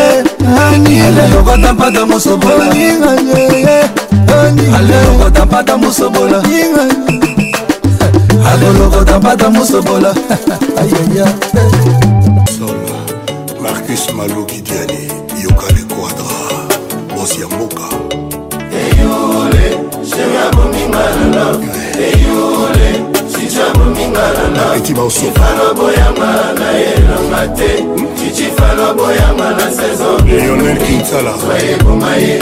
[1.18, 3.34] alelokota mpata mosobola lingane
[4.78, 6.44] alelokota mpata mosobola
[8.54, 10.16] alelokota mpata mosobola
[10.82, 11.28] ayaya
[13.62, 14.99] marcus maluki diani
[24.76, 27.86] etima osofaloboyama na yelonga te
[28.20, 31.34] cicifaloboyama na saison lionel kinsala
[31.74, 32.40] eboma ye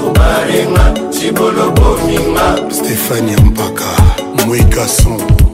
[0.09, 3.91] obarenga cibolo bominga stéphanie ampaka
[4.47, 5.50] mwekason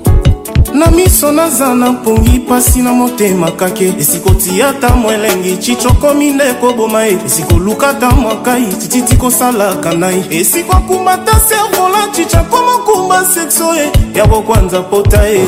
[0.77, 6.53] na miso naza na mpongi mpasi na motema kake esikotia ta mwa elengi cicokomi nde
[6.61, 13.91] koboma ye esikoluka ta mwa kai tititi kosalaka nai esikokumba ta servola cicakomokumba sekso ye
[14.15, 15.41] ya kokwanza pota ye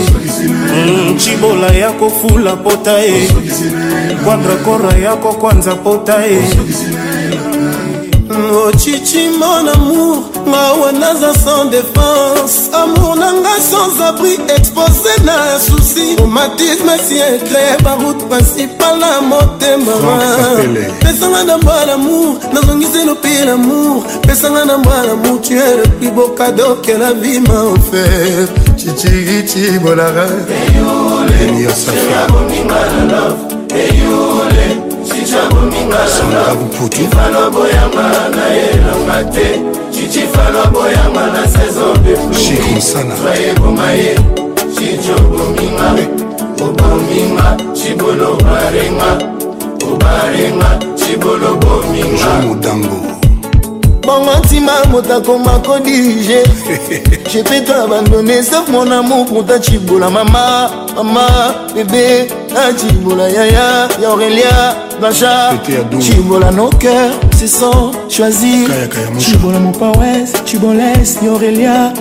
[0.87, 3.29] mm, cibola ya kofula pota ye
[4.25, 6.41] kwandrakora ya kokwanza pota ye
[8.67, 12.28] ochichi oh, mon amour ngawa naza sans défense
[12.83, 15.35] amour nanga sans abri expose na
[15.67, 19.93] susi romatisme siècle baroute principale na motema
[21.01, 26.11] pesanga na mbwa lamour nazongisi lopi lamour pesanga na mbwa lamour tu es le plus
[26.11, 28.49] beau cadeau que la vie m'a offert
[28.81, 30.27] chichiriti bolara
[36.09, 39.61] Sandra Buputu Ivano boyamba na elonga te
[40.39, 42.17] tozala boyanga na saison de
[43.57, 44.15] flumaye
[44.77, 45.95] cijobominga
[46.63, 49.19] obominga cibolo barenga
[49.93, 52.83] obarenga cibolo bominga
[54.07, 56.43] bongo ntima moto akoma kodirige
[57.33, 61.29] jepeto abandone saf mon amour pourta cibola mama mama
[61.75, 62.27] bebe
[62.67, 65.53] acibola yaya ya aurelia bacha
[66.01, 67.71] cibola no cœur seso
[68.09, 68.67] choisi
[69.19, 71.93] chibola mopawes chiboles yorelia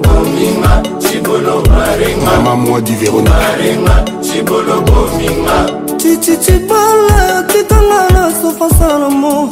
[0.00, 5.56] bominga cibolo barenga mamwa di verona barenga cibolo bominga
[5.98, 9.50] cicicibala titanga na sofasalamo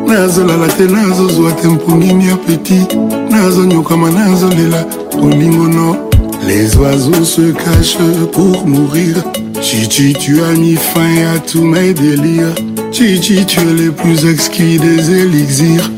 [0.08, 2.86] nazolala te nazozwa te mpongini apeti
[3.32, 4.86] nazonyokama nazolela
[5.19, 6.09] Au non,
[6.48, 7.98] les oiseaux se cachent
[8.32, 9.16] pour mourir.
[9.61, 12.53] Chichi, tu as mis fin à tous mes délires.
[12.92, 15.92] Chichi, tu es le plus exquis des élixirs.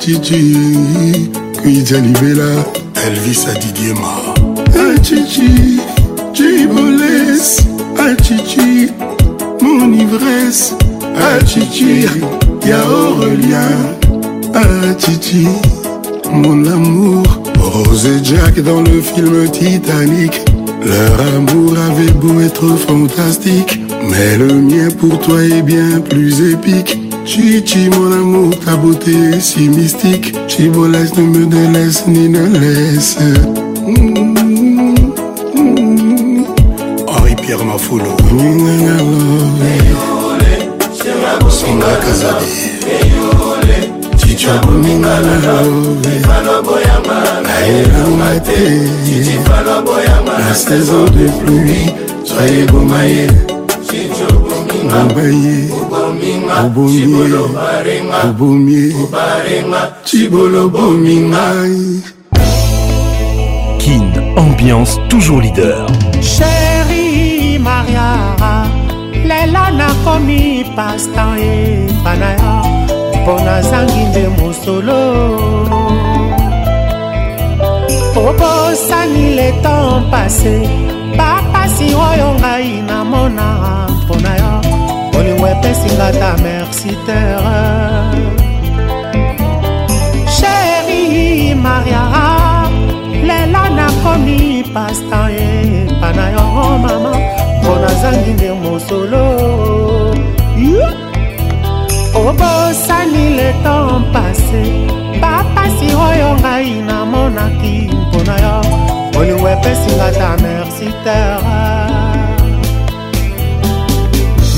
[0.00, 0.56] Chichi,
[1.62, 2.64] Kuita là
[3.06, 4.34] Elvis a est mort.
[5.02, 5.80] Chichi,
[7.98, 8.88] Ah Chichi,
[9.60, 10.74] mon ivresse,
[11.16, 12.06] eh, Chichi,
[14.54, 14.58] Ah
[14.98, 15.46] Chichi
[16.32, 17.22] mon amour.
[17.58, 20.40] Rose et Jack dans le film Titanic.
[20.84, 23.80] Leur amour avait beau être fantastique,
[24.10, 26.98] mais le mien pour toi est bien plus épique.
[27.24, 30.32] Chichi, mon amour, ta beauté est si mystique.
[30.46, 33.16] Chibolas ne me délaisse ni ne laisse.
[33.84, 34.94] Mm-hmm.
[37.08, 38.04] Henri Pierre Mafolo.
[47.42, 49.38] naelonga te
[50.38, 51.94] na saison de pluie
[52.24, 53.26] soye boma ye
[54.84, 55.70] mabaye
[58.30, 58.92] obomie
[60.04, 62.02] cibolo bomi ngai
[63.82, 64.04] kin
[64.38, 65.76] ambiance toujours leader
[66.22, 68.52] sheri mariara
[69.28, 72.85] lelo nakomi pastan epanaya
[73.26, 75.00] mpo nazangi nde mosolo
[78.22, 80.54] obosani le temps pase
[81.18, 83.46] bapasi oyo ngai namona
[84.02, 84.52] mpo na yo
[85.18, 87.64] olingo epesinga ta merci terre
[90.36, 91.02] chéri
[91.64, 92.28] mariara
[93.28, 94.40] lelo nakomi
[94.74, 97.12] pasta epa na yo oh mama
[97.60, 99.24] mpo nazangi nde mosolo
[100.68, 101.05] yeah.
[102.28, 104.62] obosani le temps pase
[105.22, 107.74] bapasi oyo ngai namonaki
[108.08, 108.56] mpona yo
[109.18, 111.62] olingo epesinga ta merci terre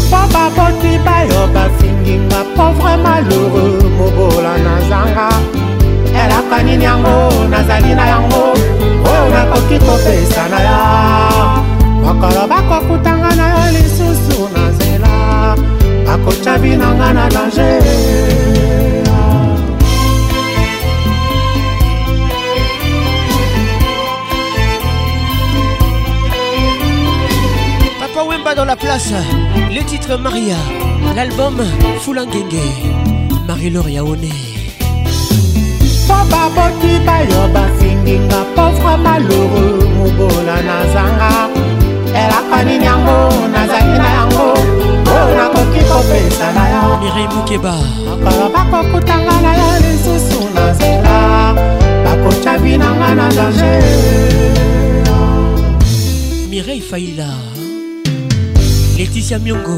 [0.09, 5.29] mpo baboti bayo bafinginga pauvre malheureux mobola na zanga
[6.23, 7.17] elaka nini yango
[7.53, 8.45] nazali na yango
[9.11, 10.81] oyo nakoki kopesa na yo
[12.05, 14.08] mokolo bakokutanga na yo lisusu
[16.19, 17.81] nakotya binanga na danger
[28.01, 29.13] papa wemba dans la place
[29.71, 30.57] le titre maria
[31.15, 31.63] l'album
[32.01, 32.67] fulangenge
[33.47, 34.29] marie-laure yaone
[36.03, 41.33] mpo baboti bayo basindinga pauvre malheureux mobola na zanga
[42.15, 43.19] elaka nini yango
[43.55, 44.78] nazali na yango
[45.25, 47.75] oyo nakoki kopesa na yo mirei mukeba
[48.25, 51.15] makolo bakokutanga na yo lisusu na nzela
[52.05, 53.83] bakotya binanga na danger
[56.51, 57.31] mirei faila
[58.99, 59.77] leticia miongo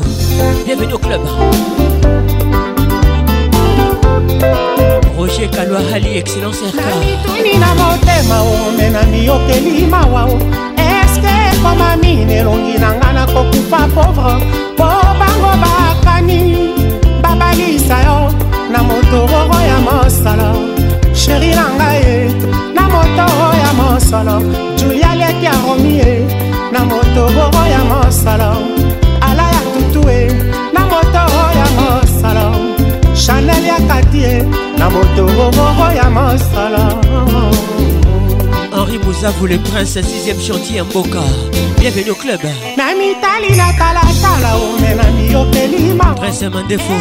[0.67, 1.23] bienvenu au club
[5.17, 10.37] roger kalwahali excellence rk na mituni na motema o me na miyokeli mawa o
[11.63, 14.35] nakoma mini elongi na nga nakokufa pauvre
[14.75, 14.89] mpo
[15.21, 16.41] bango bakani
[17.23, 18.19] babalisa yo
[18.73, 20.51] na motororo ya mosolo
[21.15, 22.29] sheri na ngai e
[22.77, 24.35] na motoro ya mosolo
[24.79, 26.25] julia leki ya romie
[26.73, 28.51] na motororo ya mosolo
[29.29, 30.23] ala ya tutu e
[30.75, 32.47] na motoro ya mosolo
[33.23, 34.39] chanel ya katie
[34.79, 36.70] na motororo ya mosolo
[39.21, 41.19] ça vous les princes, 6ème chantier Mboka.
[41.79, 42.41] Bienvenue au club.
[42.79, 46.15] Nami tali na tala tala o melami yo pelima.
[46.15, 46.95] Prince Mandefo.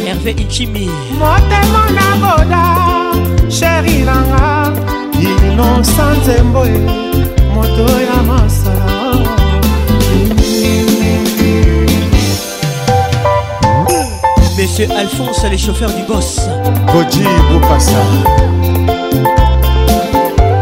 [0.05, 0.89] Hervé Ichimi.
[1.19, 2.94] Motemo na boda.
[3.59, 4.71] sheri nanga
[5.49, 6.77] inosa nzembo e
[7.53, 8.89] moto ya masala
[14.57, 16.41] Monsieur Alphonse, les chauffeurs du boss.
[16.91, 18.01] Koji Boukassa.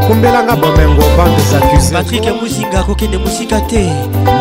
[0.08, 3.90] kumbelanga bomengo bandes accusés patrik muzinga kokende mosika te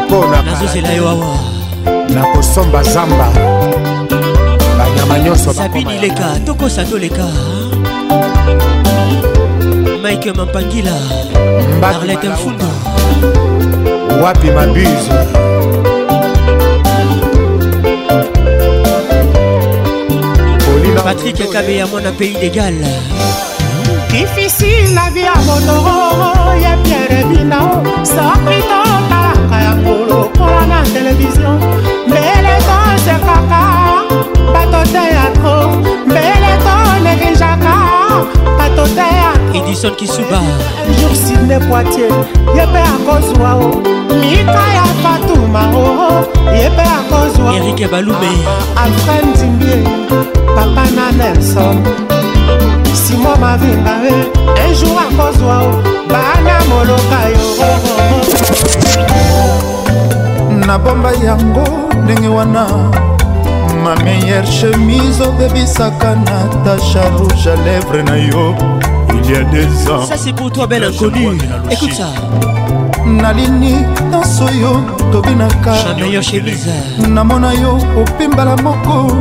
[0.09, 1.37] mpona nazozela yo awa
[2.09, 3.29] na kosomba zamba
[4.79, 7.27] banyama nyonso sabini leka tokosa toleka
[10.03, 10.95] mike mampangila
[11.83, 12.69] arlete mfundo
[14.25, 15.15] wapi mabizo
[21.05, 21.91] patrik kabeya eh.
[21.93, 22.75] mwana pays d'égal
[24.11, 27.83] difficile na vie ya moloro ya pierre binao
[28.15, 31.51] soki totalaka yango lokola na televizio
[32.07, 33.63] mbele tose kaka
[34.55, 35.57] bato te ya tro
[36.07, 36.42] mbele
[38.83, 40.43] toteya edison kisuba
[40.99, 42.11] jour sidney poitier
[42.57, 43.69] ye mpe akozwa o
[44.21, 46.55] mika ya fatuma oo oh, oh.
[46.59, 48.33] ye mpe akozwa erike balume
[48.77, 49.77] alfred ndimbie
[50.57, 51.77] papa na nelson
[52.95, 54.67] simo mavinga e eh.
[54.69, 55.71] un jour akozwa o
[56.11, 58.35] bana moloka yo eh,
[59.15, 61.65] oh, nabomba yango
[62.03, 62.67] ndenge wana
[63.83, 68.55] ma meilleure chemise obebisaka oh natasha rouge à lèvre na yo
[69.13, 71.37] il y a des ans ça c'est pour toi belle inconnue
[71.69, 72.07] écoute ça
[73.05, 73.75] nalini
[74.13, 74.73] nyonso yo
[75.11, 75.73] tobinaka
[77.09, 79.13] namona yo opimbala moko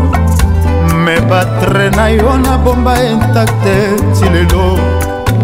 [0.96, 3.76] me batre na yo nabomba intakte
[4.14, 4.78] ti lelo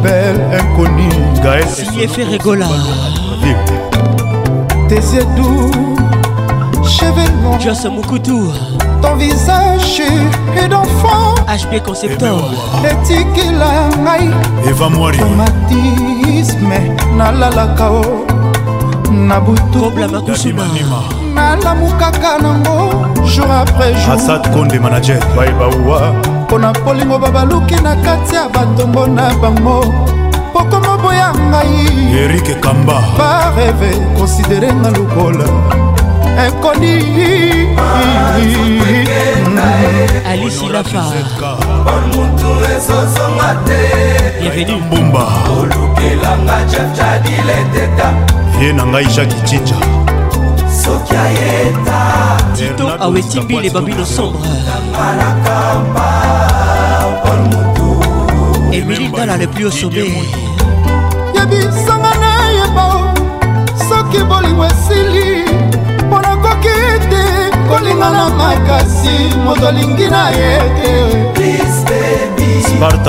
[0.03, 1.09] bel inconi
[1.43, 2.67] gaeferegola
[4.87, 5.71] tesiedu
[6.83, 8.51] chevelon jos mokutu
[9.01, 10.01] ton visage
[10.61, 12.43] et d'enfant HP Conceptor
[12.89, 13.71] etikela
[14.03, 14.25] ngai
[14.71, 16.79] evamwarimatisme
[17.17, 18.07] nalalaka o oh.
[19.11, 22.77] na butunalalamukaka nango
[23.25, 26.01] jour après joursad konde manager baibawa
[26.43, 29.93] mpo na polingo babaluki na kati ya batombo na bango
[30.53, 35.47] pokoma boya ngai erike kamba bareve konsidere nga lokola
[36.45, 36.95] ekoni
[40.31, 43.79] alisilafamotu ezozonga te
[44.85, 45.23] mbumba
[45.61, 48.07] olukelanga jafjadileteta
[48.61, 49.75] ye na ngai jaki cinja
[50.83, 51.99] soki ayeta
[52.55, 54.49] tito awetibile babino sombre
[55.01, 56.07] anakamba
[57.23, 57.87] polmotu
[58.71, 60.11] emili dala le plus au sommet
[61.35, 62.85] yebisanga nayeba
[63.89, 64.96] soki bolingo esi
[66.57, 67.21] nakoki te
[67.69, 70.59] kolinga na makasi moto alingi na ye
[71.33, 71.61] te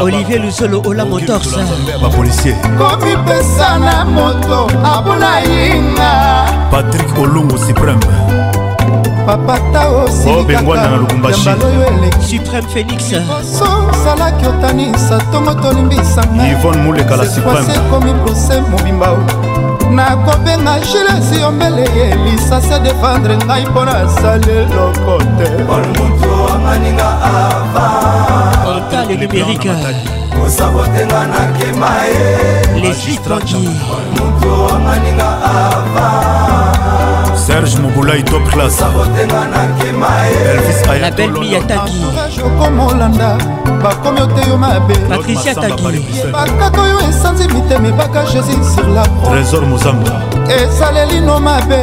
[0.01, 1.61] olivier lusolo ola motorsa
[2.79, 8.01] komipesa na moto abuna yinga patrik olongo supreme
[9.27, 16.43] papataosilikaayambala oh, oyo elekisalaki otanisa tongo tolimbisanga
[17.79, 19.09] ekomi prose mobimba
[19.97, 25.49] nakobenga gilesi yombele ye lisasi adefendre ngai mpo nasali eloko te
[28.71, 29.75] otale numérika
[30.41, 32.27] kosabotenga nakema ye
[32.81, 33.71] lesitranquille
[34.77, 36.09] amaninga ava
[37.37, 41.79] serge mobulai top classelvis ayatolanda
[43.83, 50.21] bakomi ote yo mabepatricia tagiebakaka oyo esanzi mitema ebaka jésus sur la trésor mozamba
[50.61, 51.79] ezalelino mabe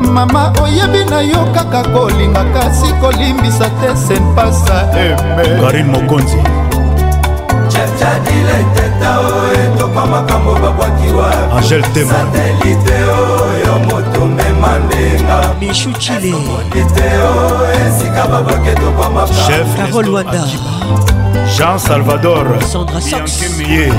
[0.00, 4.86] mama oyebi na yo kaka kolinga kasi kolimbisa te senpasa
[5.60, 6.40] karin mokonzi
[11.56, 12.14] angel tema
[13.82, 16.34] moto mema ndenga mishu chile
[16.70, 20.44] iteo esika babaketo kwa machef carol wanda
[21.58, 23.90] jean salvador sandrasoxmeye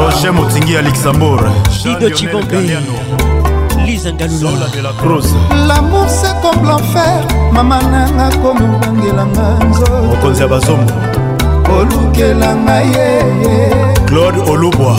[0.00, 1.50] roger motingi ya luxembourg
[1.86, 2.76] ido cibombe
[4.12, 10.84] blaise ngalullamour se comme l'enfer mama nanga komobangelanga nzomokonzi ya bazomo
[11.80, 13.10] olukelanga ye
[14.06, 14.96] claude olubwa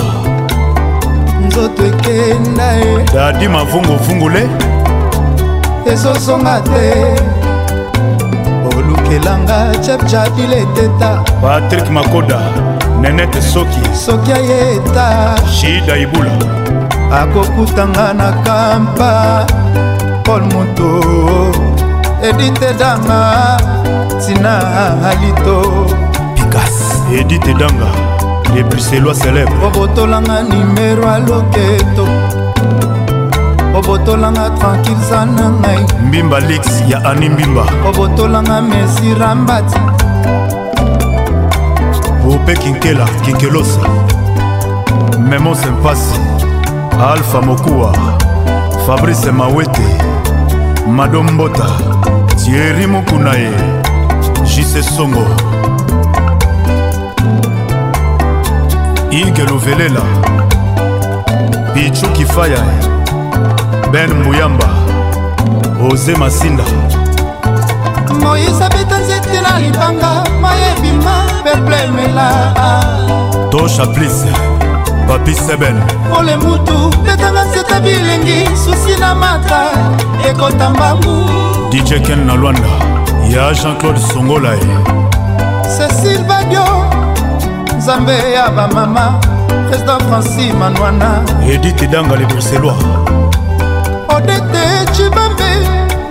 [1.48, 4.50] nzoto ekenda ye dadi mavunguvungule
[5.92, 6.86] ezozonga te
[8.78, 11.10] olukelanga chepchadileketa
[11.42, 12.40] patrik makoda
[13.02, 16.32] nenete soki soki ayeta shida ibula
[17.12, 19.46] akokutanga na kampa
[20.24, 21.52] paul moto
[22.22, 23.56] edite danga
[24.20, 24.60] tina
[25.10, 25.86] alito
[26.36, 27.88] pikas edite danga
[28.54, 32.04] lebuselwa célèbre obotolanga nimero aloketo
[33.78, 39.80] obotolanga tranquille za na ngai mbimba lix ya ani mbimba obotolanga mesirambati
[42.26, 43.80] bope kinkela kinkelosa
[45.30, 46.27] memo sempasi
[47.02, 47.96] alpha mokuwa
[48.88, 49.98] fabrice mawete
[50.92, 51.66] madombota
[52.46, 53.52] tieri mokuna ye
[54.56, 55.28] jise songo
[59.12, 60.02] ige luvelela
[61.74, 62.60] pichu kifaya
[63.92, 64.68] ben muyamba
[65.92, 66.64] oze masinda
[68.22, 72.54] moise abeta nzete na libanga mayebima peple emela
[73.50, 74.57] to chaplise
[75.08, 75.76] papi sebel
[76.14, 79.62] pole mutu betanga nzeta bilengi susi na mata
[80.30, 81.16] ekota mbangu
[81.72, 82.72] dj ken na lwanda
[83.36, 84.68] ya jean-claude songolae
[85.76, 86.66] cecil badio
[87.78, 89.06] nzambe ya bamama
[89.70, 91.10] président franci manwana
[91.54, 92.82] edite danga le bruxellois
[94.16, 94.64] odete
[94.96, 95.52] cibambe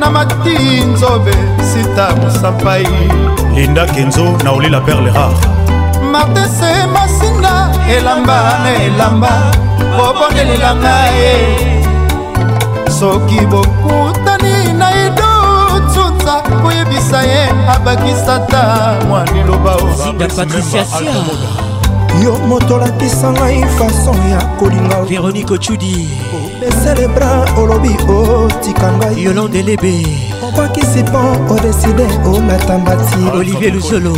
[0.00, 0.57] na mati
[0.92, 1.34] nzobe
[1.73, 2.89] sita mosapai
[3.55, 5.76] linda kenzo na olila perle rare
[6.25, 9.31] martese masinga elamba na elamba
[9.97, 11.45] bobondelela ngai
[12.99, 15.28] soki bokutani na ido
[15.95, 17.43] tutsa koyebisa ye
[17.75, 19.73] abakisata mwa liloba
[22.25, 30.26] yo moto olakisa ngai fason ya kolinga veronike ocudi obesele bra olobi otika ngai yolondelebe
[30.73, 30.81] qui
[31.49, 34.12] au décider au ti olivier luzolo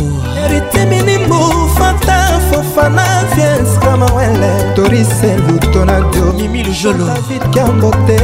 [0.45, 3.01] eritemini mufata fofana
[3.35, 8.17] viens camawele torise lutonadio mimi luzolo david Kambote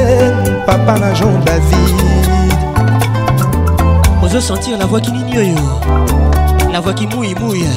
[0.65, 1.13] Papa papa na
[4.21, 5.55] On veut sentir la voix qui n'yoyo,
[6.71, 7.67] la voix qui mouille mouille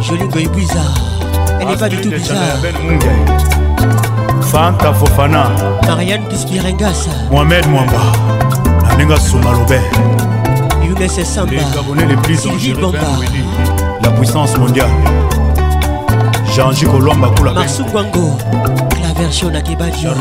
[0.00, 0.94] Jolie jolingo bizarre,
[1.60, 2.36] elle n'est ah, pas du tout bizarre
[4.56, 5.42] fanta fofana
[5.86, 7.98] marian tuskiregasa mohamed mwamba
[8.88, 9.80] na ndenge suma lobe
[10.88, 12.98] younes sambasilvibomba
[14.04, 14.92] la puissance mondiale
[16.56, 18.38] jean-ju kolwamba kula masungwango
[19.02, 20.14] la version na kebadio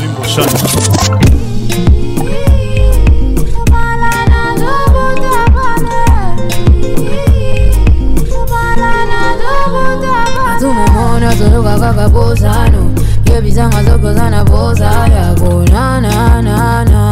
[10.49, 12.94] atomomona toloka kaka bozano
[13.41, 17.03] bizanga zoko zana bozala konananana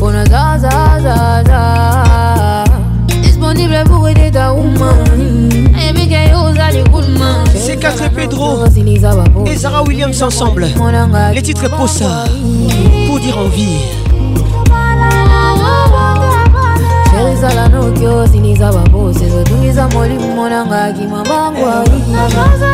[0.00, 1.62] kona zazazaza
[3.22, 5.04] disponible pour aider ta woman
[7.54, 8.56] c'est 4 Pedro
[9.46, 10.66] et Zara Williams ensemble.
[11.34, 12.24] Les titres posa
[13.06, 13.78] pour dire envie.
[17.34, 22.73] ezala noki osilisa babosezo tungisa molimo monanga akima bangwai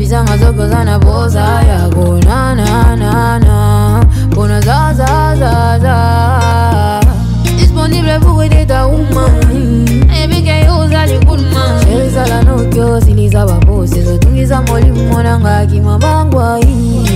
[0.00, 4.02] bisanga zoko zana boza yako na na na na
[4.34, 7.00] Bona za za za za
[7.58, 9.84] Disponible pour aider ta woman
[10.22, 17.06] Ebike yo uzali good man Sheri zala nokyo siniza bapose Zotungiza mwalimu mwananga akimabangwa hii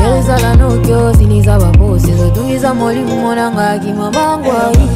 [0.00, 4.88] Sheri zala nokyo siniza bapose Zotungiza mwalimu mwananga akimabangwa hii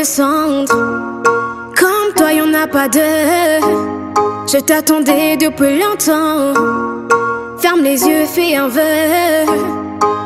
[0.00, 0.64] Comme
[2.16, 3.00] toi, y'en a pas deux.
[4.50, 6.54] Je t'attendais depuis longtemps.
[7.58, 9.44] Ferme les yeux, fais un vœu.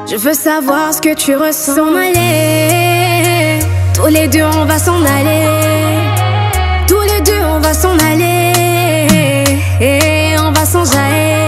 [0.09, 1.75] Je veux savoir ce que tu ressens.
[1.75, 3.59] S'en aller.
[3.94, 5.49] Tous les deux, on va s'en aller.
[6.86, 9.43] Tous les deux, on va s'en aller.
[9.81, 11.43] Et on va s'en jaillir.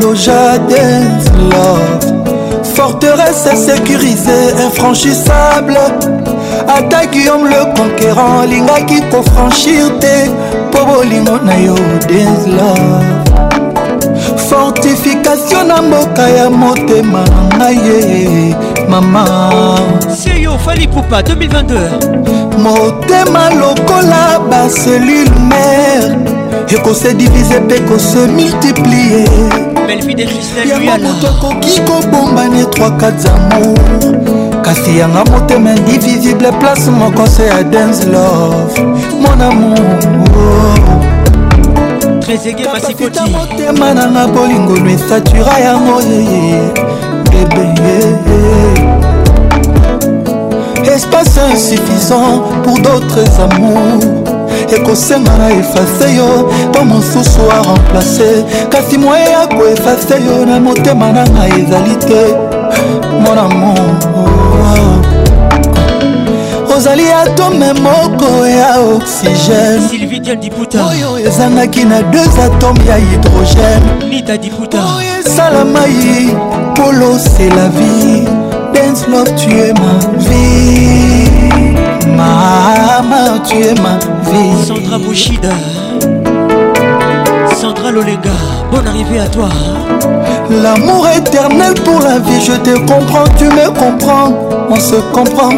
[0.00, 5.76] Dojadens Love Forteresse sécurisée, infranchissable
[6.66, 10.30] ata guillaume le conquérant lingaki kofranchir te
[10.70, 11.74] mpo bolingo na yo
[12.08, 12.72] desla
[14.48, 17.24] fortification na mboka ya motema
[17.58, 18.54] ngai ye
[18.88, 19.24] mama
[20.18, 21.52] seyo fali pupa 2022
[22.58, 26.39] motema lokola baselule mare
[26.72, 29.24] et qu'on se divise mpe kose multiplie
[30.66, 38.04] yango moto akoki kobombani 3 zamour kasi yanga motema indivisible place moko se ya dance
[38.06, 38.86] love
[39.22, 40.26] mon amour
[42.62, 46.70] kapasita motema nanga bolingo lwesatura yango yeye
[47.46, 48.00] bebe
[50.94, 54.19] espace insuffisant pour d'autres amours
[54.76, 61.24] ekosenga na efase yo mpo mosusu aremplace kasi moye ya koefase yo na motema na
[61.34, 62.22] ngai ezali te
[63.24, 63.74] monamo
[66.76, 73.90] ozali atome moko ya oxygèneoyo ezangaki na deux atome ya hydrogène
[75.26, 76.36] esala mai
[76.76, 78.24] polosela vie
[78.74, 81.29] dance love tue ma vie
[82.20, 83.96] Mama, tu es ma
[84.30, 84.52] vie.
[84.68, 85.52] Sandra Bouchida,
[87.58, 88.34] Sandra Lolega,
[88.70, 89.48] bonne arrivée à toi.
[90.50, 94.34] L'amour éternel pour la vie, je te comprends, tu me comprends,
[94.68, 95.48] on se comprend.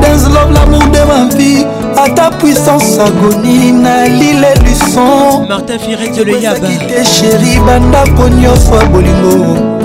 [0.00, 5.46] Dance love, l'amour de ma vie, à ta puissance agonie, Nali les leçons.
[5.48, 6.68] Martin Firet de Yaba.
[7.04, 8.52] Chérie, banda, pogno,
[8.92, 9.79] bolingo.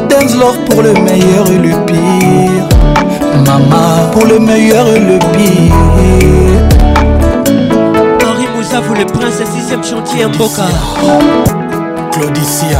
[4.99, 6.69] le pire
[8.27, 10.63] Henri Mouzavou le prince 6ème chantier Mboka
[12.11, 12.79] Claudicia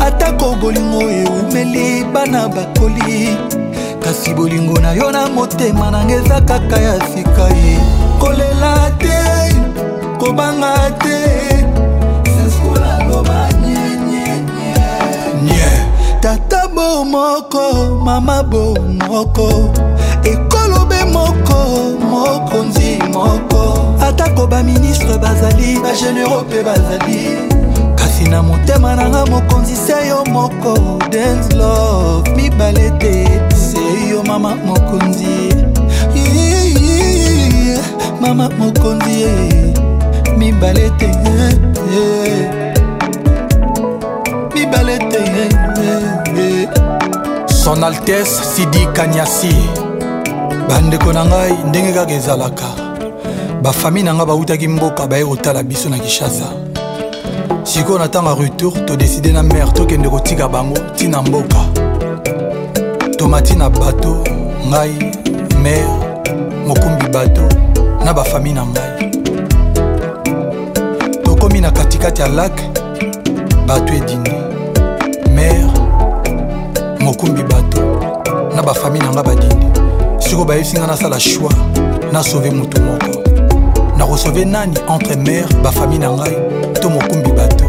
[0.00, 3.28] atako bolingo eumeli bana bakoli
[4.00, 7.78] kasi bolingo na yo na motema nanga eza kaka ya sika ye
[8.18, 9.84] kolela te
[10.18, 11.56] kobanga te
[16.20, 18.74] tata bo moko mama bo
[19.08, 19.72] moko
[23.08, 27.20] moko atako baministre bazali bagenero mpe bazali
[27.98, 33.24] kasi na motema nanga mokonzi se yo moko denslo mibale te
[33.56, 35.54] se yo mama mokonzi
[38.20, 39.26] mama mokonzi
[40.36, 41.08] mibale te
[44.54, 45.18] mibale te
[47.48, 49.54] son altese sidi kanyasi
[50.68, 52.87] bandeko na ngai ndenge kaka ezalaka
[53.62, 56.44] bafami na nga bautaki mboka baye kotala biso na kinshasa
[57.62, 61.56] sikoyo na ntango ya retour todeside na mare tokende kotika bango ntina mboka
[63.16, 64.22] tomati na bato
[64.68, 65.14] ngai
[65.62, 65.90] mare
[66.66, 67.42] mokumbi bato
[68.04, 69.10] na bafami na ngai
[71.24, 72.52] tokomi na katikati ya lak
[73.66, 74.30] bato edini
[75.34, 75.66] mare
[77.00, 77.80] mokumbi bato
[78.56, 79.66] na bafami na ngai badini
[80.18, 81.48] sikoyo bayebisi ngai nasala shwi
[82.12, 83.17] nasove motu moko
[84.04, 85.10] recevé nani entre
[85.62, 86.08] ba famille na
[86.80, 86.88] to
[87.34, 87.64] bato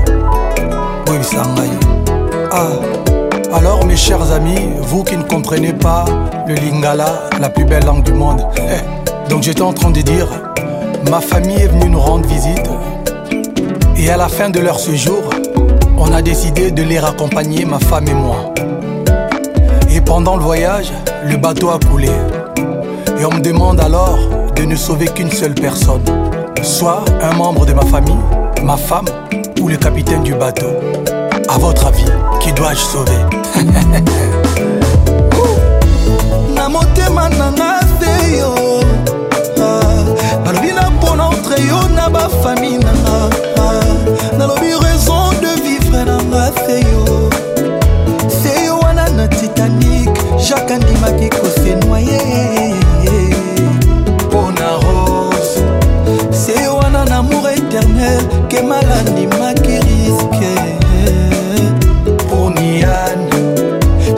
[2.52, 2.68] ah
[3.56, 6.06] alors mes chers amis vous qui ne comprenez pas
[6.48, 10.28] le lingala la plus belle langue du monde eh, donc j'étais en train de dire
[11.10, 12.70] ma famille est venue nous rendre visite
[13.98, 15.24] et à la fin de leur séjour
[15.98, 18.54] on a décidé de les raccompagner ma femme et moi
[19.92, 20.92] et pendant le voyage
[21.26, 22.10] le bateau a coulé
[23.20, 24.18] et on me demande alors
[24.66, 26.04] ne sauver qu'une seule personne,
[26.64, 28.16] soit un membre de ma famille,
[28.64, 29.06] ma femme
[29.62, 30.68] ou le capitaine du bateau.
[31.48, 32.06] À votre avis,
[32.40, 33.12] qui dois-je sauver
[39.62, 46.52] ah, nalobi na mpona entre yo na bafami nanga ah, nalobi raison de vivre nanga
[46.66, 47.30] te yo
[48.30, 51.30] seyo wana na titanic jacques andimaki
[51.88, 52.79] noyé
[58.90, 60.56] ngai andimaki riske
[62.30, 63.42] poniane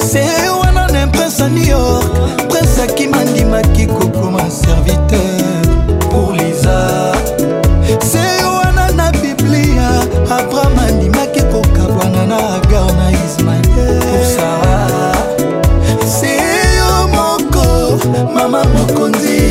[0.09, 0.23] se
[0.61, 2.05] wana na prince a new york
[2.49, 5.45] prince akima andimaki kokoma serviteur
[6.09, 7.13] pour liza
[8.11, 9.87] se wana na biblia
[10.39, 13.61] abraham andimaki kokabwana na agar na ismael
[18.33, 19.50] mama mokonzi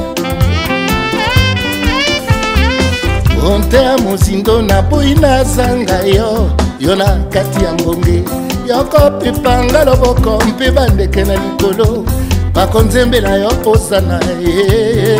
[3.51, 6.47] konter mozindo naboyi nazanga yo
[6.79, 8.23] yo na kati ya ngonge
[8.67, 11.87] yokopipanga loboko mpe bandeke na likolo
[12.55, 15.19] bakonzembela yo ozana ye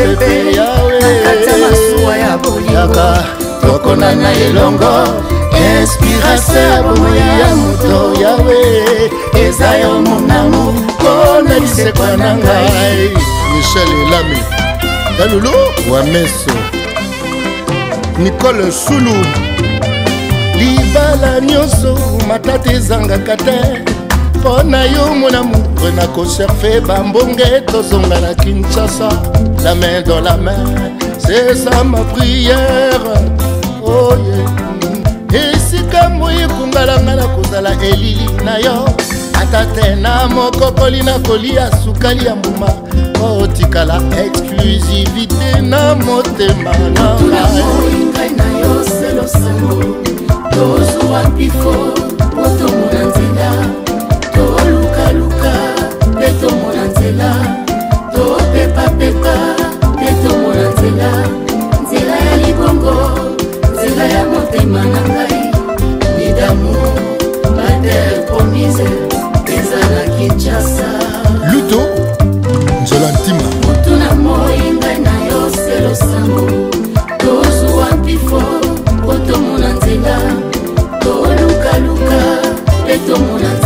[0.00, 3.14] pepe nakata masuwa ya bolingo
[3.60, 4.94] tokona na elongo
[5.78, 8.60] inspiration ya bomoi ya moto yawe
[9.44, 13.18] eza yo monamo mpona lisekwa na ngai
[13.56, 14.40] michel elami
[15.18, 15.56] yalulu
[15.92, 16.50] wameso
[18.22, 19.26] nikole sulu
[20.58, 21.98] libala nyonso
[22.28, 23.89] matata ezangaka te
[24.40, 29.08] mpo na yo mona mupre nakoserfe bambonge tozonga na kinshasa
[29.64, 30.64] la main dans la main
[31.18, 33.02] c'est ça ma prière
[33.84, 35.52] oh yeah.
[35.52, 38.84] esika moi ekungalanga na kozala elili na yo
[39.40, 42.68] ata te na mokokoli na kolia sukali ya mbuma
[43.40, 48.30] otikala oh, exclusivité na motema na ngai
[57.10, 57.56] nzela
[58.14, 59.34] topepapepa
[59.98, 61.10] mpe tomona nzela
[61.86, 62.94] nzela ya libongo
[63.76, 65.42] nzela ya motema na ngai
[66.18, 66.74] nidamu
[67.56, 68.88] bater promise
[69.56, 70.86] ezala kinshasa
[71.52, 71.80] luto
[72.82, 76.46] nzela ntima motu na moi ngai na yo selo sango
[77.22, 78.40] tozwa mpifo
[79.04, 80.16] po tomona nzela
[81.02, 82.20] tolukaluka
[82.84, 83.59] mpe tomona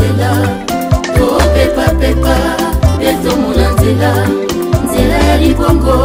[4.05, 4.26] nanga
[4.89, 5.97] nzela ya libongo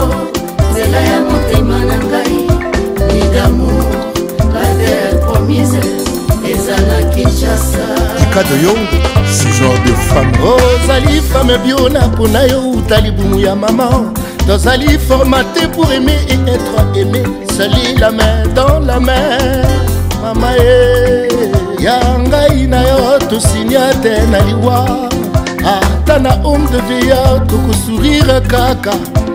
[0.72, 2.40] nzela ya motema na ngai
[3.14, 3.70] lidamu
[4.38, 5.80] pater promise
[6.54, 7.86] ezala kinshasa
[8.24, 8.74] ikado yo
[9.38, 14.12] ce genre de femme ozali femme bio na mpona yo uta libumu ya mama
[14.48, 17.24] tozali formaté pour aimer et être aimé
[17.58, 19.38] seli la main dans la main
[20.22, 21.28] mama e
[21.84, 24.86] ya ngai na yo tosinia te na liwa
[25.66, 25.99] ah.
[26.12, 28.94] ata na homme de veilleur tokosourire kaka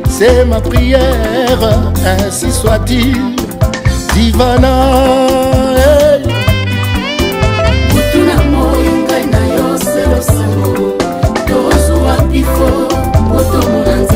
[0.08, 1.60] c'est ma prière
[2.26, 3.16] ainsi soit-il
[4.14, 4.76] divana
[5.80, 6.22] hey.
[7.94, 10.86] mutuna moyongai na yo selosango
[11.48, 12.68] tozwa bifo
[13.30, 14.13] motomonanza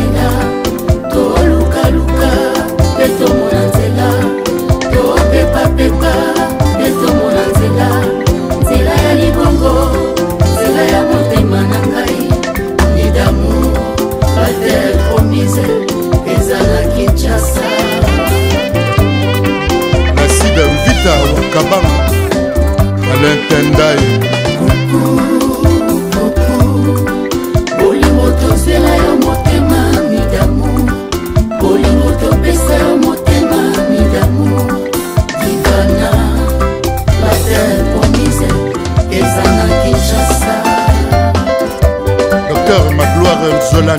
[43.70, 43.96] zola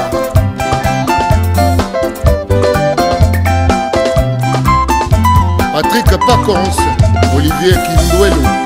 [5.73, 6.77] Patrick pacons
[7.35, 8.64] olivier kindwelo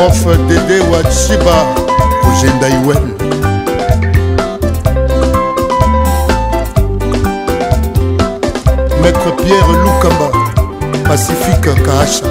[0.00, 1.64] prof dede wachiba
[2.22, 3.02] kojenda iwel
[9.02, 10.38] maître pierre lukamba
[11.08, 12.26] pacifique kaasha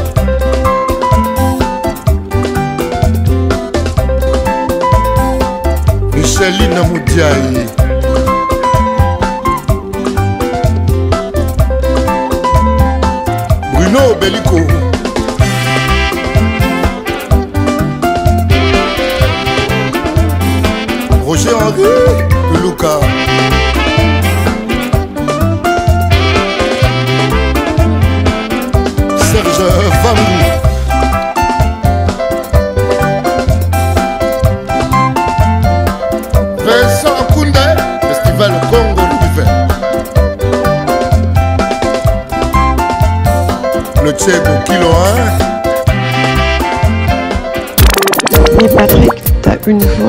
[6.16, 7.66] michelina mudiai
[13.74, 14.89] bruno obeliko
[21.70, 22.06] Marie
[22.64, 22.94] Luka
[29.18, 29.70] Serge
[30.02, 30.38] Vambou
[36.66, 37.60] Vincent Koundé
[38.02, 39.56] Festival Congo Nouvelle
[44.04, 44.90] Le Tchèbo Kilo
[48.66, 49.12] 1 Mais Patrick,
[49.44, 50.09] t'as une fois.